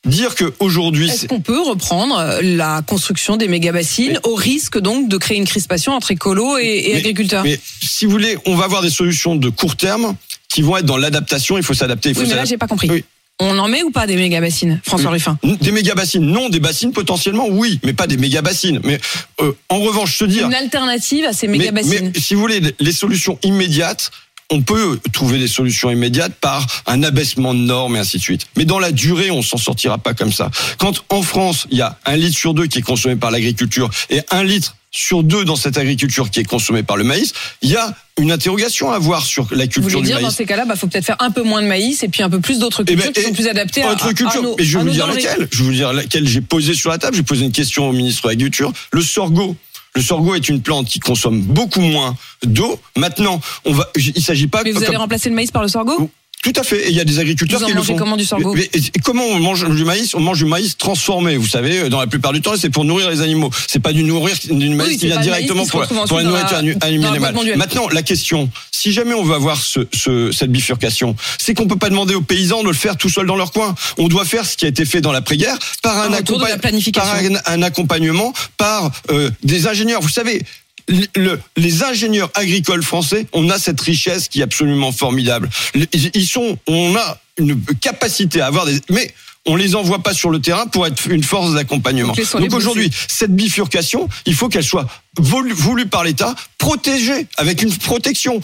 Dire 0.05 0.35
qu'aujourd'hui, 0.35 1.09
Est-ce 1.09 1.27
qu'on 1.27 1.41
peut 1.41 1.61
reprendre 1.61 2.17
euh, 2.17 2.39
la 2.41 2.81
construction 2.85 3.37
des 3.37 3.47
méga-bassines 3.47 4.19
au 4.23 4.35
risque 4.35 4.77
donc 4.79 5.09
de 5.09 5.17
créer 5.17 5.37
une 5.37 5.45
crispation 5.47 5.93
entre 5.93 6.11
écolos 6.11 6.57
et, 6.57 6.63
et 6.63 6.93
Mais- 6.93 6.99
agriculteurs? 6.99 7.43
Mais 7.43 7.59
si 7.81 8.05
vous 8.05 8.11
voulez, 8.11 8.37
on 8.45 8.55
va 8.55 8.65
avoir 8.65 8.81
des 8.81 8.89
solutions 8.89 9.35
de 9.35 9.49
court 9.49 9.75
terme 9.75 10.15
qui 10.49 10.61
vont 10.61 10.77
être 10.77 10.85
dans 10.85 10.97
l'adaptation. 10.97 11.57
Il 11.57 11.63
faut 11.63 11.73
s'adapter. 11.73 12.09
Il 12.09 12.15
faut 12.15 12.21
Oui, 12.21 12.27
mais 12.29 12.35
là, 12.35 12.45
j'ai 12.45 12.57
pas 12.57 12.67
compris. 12.67 12.89
Oui. 12.89 13.03
On 13.39 13.57
en 13.59 13.67
met 13.67 13.83
ou 13.83 13.91
pas 13.91 14.07
des 14.07 14.15
méga 14.15 14.39
bassines, 14.39 14.79
François 14.85 15.11
Ruffin? 15.11 15.37
Des 15.43 15.71
méga 15.71 15.93
bassines, 15.93 16.25
non. 16.25 16.47
Des 16.47 16.61
bassines 16.61 16.93
potentiellement, 16.93 17.47
oui, 17.49 17.81
mais 17.83 17.91
pas 17.91 18.07
des 18.07 18.15
méga 18.15 18.41
bassines. 18.41 18.79
Mais 18.85 18.97
euh, 19.41 19.51
en 19.67 19.81
revanche, 19.81 20.17
te 20.17 20.23
dire. 20.23 20.45
Une 20.45 20.53
alternative 20.53 21.25
à 21.25 21.33
ces 21.33 21.49
méga 21.49 21.71
mais, 21.73 21.83
bassines. 21.83 22.11
mais 22.15 22.21
si 22.21 22.33
vous 22.33 22.39
voulez, 22.39 22.61
les 22.79 22.91
solutions 22.93 23.37
immédiates. 23.43 24.11
On 24.51 24.61
peut 24.61 24.99
trouver 25.11 25.39
des 25.39 25.47
solutions 25.47 25.89
immédiates 25.89 26.35
par 26.35 26.65
un 26.85 27.01
abaissement 27.03 27.53
de 27.53 27.59
normes 27.59 27.95
et 27.95 27.99
ainsi 27.99 28.17
de 28.17 28.21
suite. 28.21 28.45
Mais 28.57 28.65
dans 28.65 28.79
la 28.79 28.91
durée, 28.91 29.31
on 29.31 29.41
s'en 29.41 29.57
sortira 29.57 29.97
pas 29.97 30.13
comme 30.13 30.31
ça. 30.31 30.51
Quand 30.77 31.03
en 31.09 31.21
France, 31.23 31.65
il 31.71 31.77
y 31.77 31.81
a 31.81 31.97
un 32.05 32.15
litre 32.15 32.37
sur 32.37 32.53
deux 32.53 32.67
qui 32.67 32.79
est 32.79 32.83
consommé 32.83 33.15
par 33.15 33.31
l'agriculture 33.31 33.89
et 34.09 34.21
un 34.29 34.43
litre 34.43 34.75
sur 34.91 35.23
deux 35.23 35.43
dans 35.43 35.55
cette 35.57 35.77
agriculture 35.77 36.29
qui 36.29 36.39
est 36.39 36.45
consommée 36.45 36.83
par 36.83 36.95
le 36.95 37.03
maïs, 37.03 37.33
il 37.61 37.69
y 37.69 37.75
a 37.75 37.93
une 38.17 38.31
interrogation 38.31 38.91
à 38.91 38.95
avoir 38.95 39.25
sur 39.25 39.45
la 39.51 39.65
Vous 39.65 39.69
culture 39.71 39.81
voulez 39.81 40.01
du 40.03 40.05
dire, 40.07 40.15
maïs. 40.15 40.25
dans 40.27 40.31
ces 40.31 40.45
cas-là, 40.45 40.63
bah, 40.63 40.77
faut 40.77 40.87
peut-être 40.87 41.03
faire 41.05 41.17
un 41.19 41.31
peu 41.31 41.43
moins 41.43 41.61
de 41.61 41.67
maïs 41.67 42.01
et 42.03 42.07
puis 42.07 42.23
un 42.23 42.29
peu 42.29 42.39
plus 42.39 42.59
d'autres 42.59 42.83
Eh 42.83 42.93
cultures 42.93 43.11
ben, 43.11 43.13
qui 43.13 43.21
sont 43.27 43.33
plus 43.33 43.47
adaptées 43.49 43.83
à, 43.83 43.89
à- 43.89 43.91
à 44.07 44.13
culture. 44.13 44.41
nos, 44.41 44.55
et 44.57 44.63
je 44.63 44.77
à 44.77 44.83
vais 44.83 44.87
vous 44.89 44.93
dire 44.95 45.07
laquelle. 45.07 45.49
Je 45.51 45.57
vais 45.57 45.63
vous 45.65 45.73
dire 45.73 45.91
laquelle 45.91 46.25
j'ai 46.25 46.39
posé 46.39 46.73
sur 46.75 46.91
la 46.91 46.97
table. 46.97 47.17
J'ai 47.17 47.23
posé 47.23 47.43
une 47.43 47.51
question 47.51 47.89
au 47.89 47.91
ministre 47.91 48.21
de 48.23 48.27
l'Agriculture. 48.29 48.71
Le 48.93 49.01
sorgho. 49.01 49.57
Le 49.95 50.01
sorgho 50.01 50.35
est 50.35 50.49
une 50.49 50.61
plante 50.61 50.87
qui 50.87 50.99
consomme 50.99 51.41
beaucoup 51.41 51.79
moins 51.79 52.15
d'eau. 52.43 52.79
Maintenant, 52.97 53.39
on 53.63 53.71
va. 53.73 53.87
Il 53.95 54.21
s'agit 54.21 54.47
pas. 54.47 54.61
Mais 54.63 54.71
vous 54.71 54.79
comme- 54.79 54.87
allez 54.89 54.97
remplacer 54.97 55.29
le 55.29 55.35
maïs 55.35 55.51
par 55.51 55.61
le 55.61 55.69
sorgho? 55.69 56.09
Tout 56.45 56.53
à 56.57 56.63
fait. 56.63 56.85
Et 56.87 56.89
il 56.91 56.95
y 56.95 56.99
a 56.99 57.03
des 57.05 57.17
agriculteurs 57.17 57.57
Vous 57.59 57.65
en 57.65 57.67
qui 57.69 57.73
le 57.73 57.81
font. 57.81 57.95
comment 57.95 58.15
du 58.17 58.23
sorgho 58.23 58.53
Mais- 58.53 58.69
mais 58.71 58.81
comment 59.03 59.23
on 59.25 59.39
mange 59.39 59.67
du 59.67 59.83
maïs? 59.83 60.13
On 60.13 60.19
mange 60.19 60.37
du 60.37 60.45
maïs 60.45 60.77
transformé. 60.77 61.37
Vous 61.37 61.47
savez, 61.47 61.89
dans 61.89 61.99
la 61.99 62.05
plupart 62.05 62.33
du 62.33 62.41
temps, 62.41 62.53
c'est 62.55 62.69
pour 62.69 62.85
nourrir 62.85 63.09
les 63.09 63.21
animaux. 63.21 63.49
C'est 63.67 63.79
pas 63.79 63.93
du 63.93 64.03
nourrir 64.03 64.35
du 64.51 64.69
maïs 64.69 64.99
qui 64.99 65.07
vient 65.07 65.15
directement 65.23 65.63
qui 65.63 65.71
pour, 65.71 65.87
pour 66.07 66.17
la 66.17 66.23
nourriture 66.23 66.57
animale. 66.81 67.13
Maintenant, 67.57 67.89
la 67.89 68.03
question, 68.03 68.51
si 68.71 68.91
jamais 68.93 69.15
on 69.15 69.23
veut 69.23 69.33
avoir 69.33 69.59
ce, 69.59 69.79
ce- 69.91 70.31
cette 70.31 70.51
bifurcation, 70.51 71.15
c'est 71.39 71.55
qu'on 71.55 71.65
peut 71.67 71.77
pas 71.77 71.89
demander 71.89 72.13
aux 72.13 72.21
paysans 72.21 72.61
de 72.61 72.67
le 72.67 72.73
faire 72.75 72.95
tout 72.95 73.09
seul 73.09 73.25
dans 73.25 73.35
leur 73.37 73.51
coin. 73.51 73.73
On 73.97 74.07
doit 74.07 74.23
faire 74.25 74.45
ce 74.45 74.55
qui 74.55 74.65
a 74.65 74.67
été 74.67 74.85
fait 74.85 75.01
dans 75.01 75.11
l'après-guerre 75.11 75.57
par 75.81 75.97
un, 75.97 76.09
accompagn- 76.19 76.91
par 76.93 77.15
un, 77.15 77.53
un 77.55 77.61
accompagnement, 77.63 78.33
par 78.57 78.91
euh, 79.09 79.31
des 79.41 79.65
ingénieurs. 79.65 80.01
Vous 80.01 80.09
savez. 80.09 80.43
Le- 80.87 81.07
le- 81.15 81.39
les 81.57 81.83
ingénieurs 81.83 82.31
agricoles 82.35 82.83
français, 82.83 83.27
on 83.33 83.49
a 83.49 83.57
cette 83.59 83.81
richesse 83.81 84.27
qui 84.27 84.39
est 84.41 84.43
absolument 84.43 84.91
formidable. 84.91 85.49
Le- 85.73 85.85
Ils 86.13 86.27
sont, 86.27 86.57
on 86.67 86.95
a 86.95 87.17
une 87.37 87.59
capacité 87.81 88.41
à 88.41 88.47
avoir 88.47 88.65
des, 88.65 88.79
mais 88.89 89.13
on 89.47 89.55
les 89.55 89.75
envoie 89.75 90.01
pas 90.01 90.13
sur 90.13 90.29
le 90.31 90.39
terrain 90.39 90.65
pour 90.67 90.87
être 90.87 91.07
une 91.07 91.23
force 91.23 91.53
d'accompagnement. 91.53 92.07
Donc, 92.09 92.15
Donc 92.49 92.53
aujourd'hui, 92.57 92.89
cette 93.07 93.35
bifurcation, 93.35 94.09
il 94.25 94.33
faut 94.35 94.49
qu'elle 94.49 94.63
soit 94.63 94.87
voulue, 95.17 95.85
par 95.85 96.03
l'État, 96.03 96.35
protégée 96.57 97.27
avec 97.37 97.61
une 97.61 97.75
protection. 97.77 98.41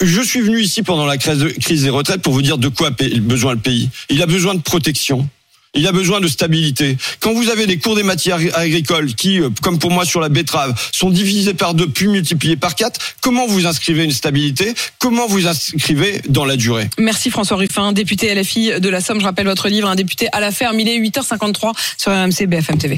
Je 0.00 0.20
suis 0.22 0.40
venu 0.40 0.60
ici 0.60 0.82
pendant 0.84 1.04
la 1.04 1.18
crise 1.18 1.44
crise 1.60 1.82
des 1.82 1.90
retraites 1.90 2.22
pour 2.22 2.32
vous 2.32 2.42
dire 2.42 2.58
de 2.58 2.68
quoi 2.68 2.88
a 2.88 3.18
besoin 3.18 3.54
le 3.54 3.60
pays. 3.60 3.90
Il 4.08 4.22
a 4.22 4.26
besoin 4.26 4.54
de 4.54 4.60
protection. 4.60 5.28
Il 5.74 5.86
a 5.86 5.92
besoin 5.92 6.20
de 6.20 6.28
stabilité. 6.28 6.96
Quand 7.20 7.32
vous 7.32 7.50
avez 7.50 7.66
des 7.66 7.78
cours 7.78 7.96
des 7.96 8.02
matières 8.02 8.38
agricoles 8.54 9.14
qui, 9.14 9.40
euh, 9.40 9.50
comme 9.62 9.78
pour 9.78 9.90
moi 9.90 10.04
sur 10.04 10.20
la 10.20 10.28
betterave, 10.28 10.74
sont 10.92 11.10
divisés 11.10 11.54
par 11.54 11.74
deux 11.74 11.88
puis 11.88 12.06
multipliés 12.06 12.56
par 12.56 12.74
quatre, 12.74 13.00
comment 13.20 13.46
vous 13.46 13.66
inscrivez 13.66 14.04
une 14.04 14.12
stabilité? 14.12 14.74
Comment 14.98 15.26
vous 15.26 15.46
inscrivez 15.46 16.22
dans 16.28 16.44
la 16.44 16.56
durée? 16.56 16.88
Merci 16.98 17.30
François 17.30 17.56
Ruffin, 17.56 17.92
député 17.92 18.32
LFI 18.34 18.80
de 18.80 18.88
la 18.88 19.00
Somme. 19.00 19.20
Je 19.20 19.24
rappelle 19.24 19.46
votre 19.46 19.68
livre, 19.68 19.88
un 19.88 19.96
député 19.96 20.28
à 20.32 20.40
la 20.40 20.52
ferme. 20.52 20.78
Il 20.78 20.88
est 20.88 20.98
8h53 20.98 21.72
sur 21.98 22.12
RMC 22.12 22.46
BFM 22.46 22.78
TV. 22.78 22.92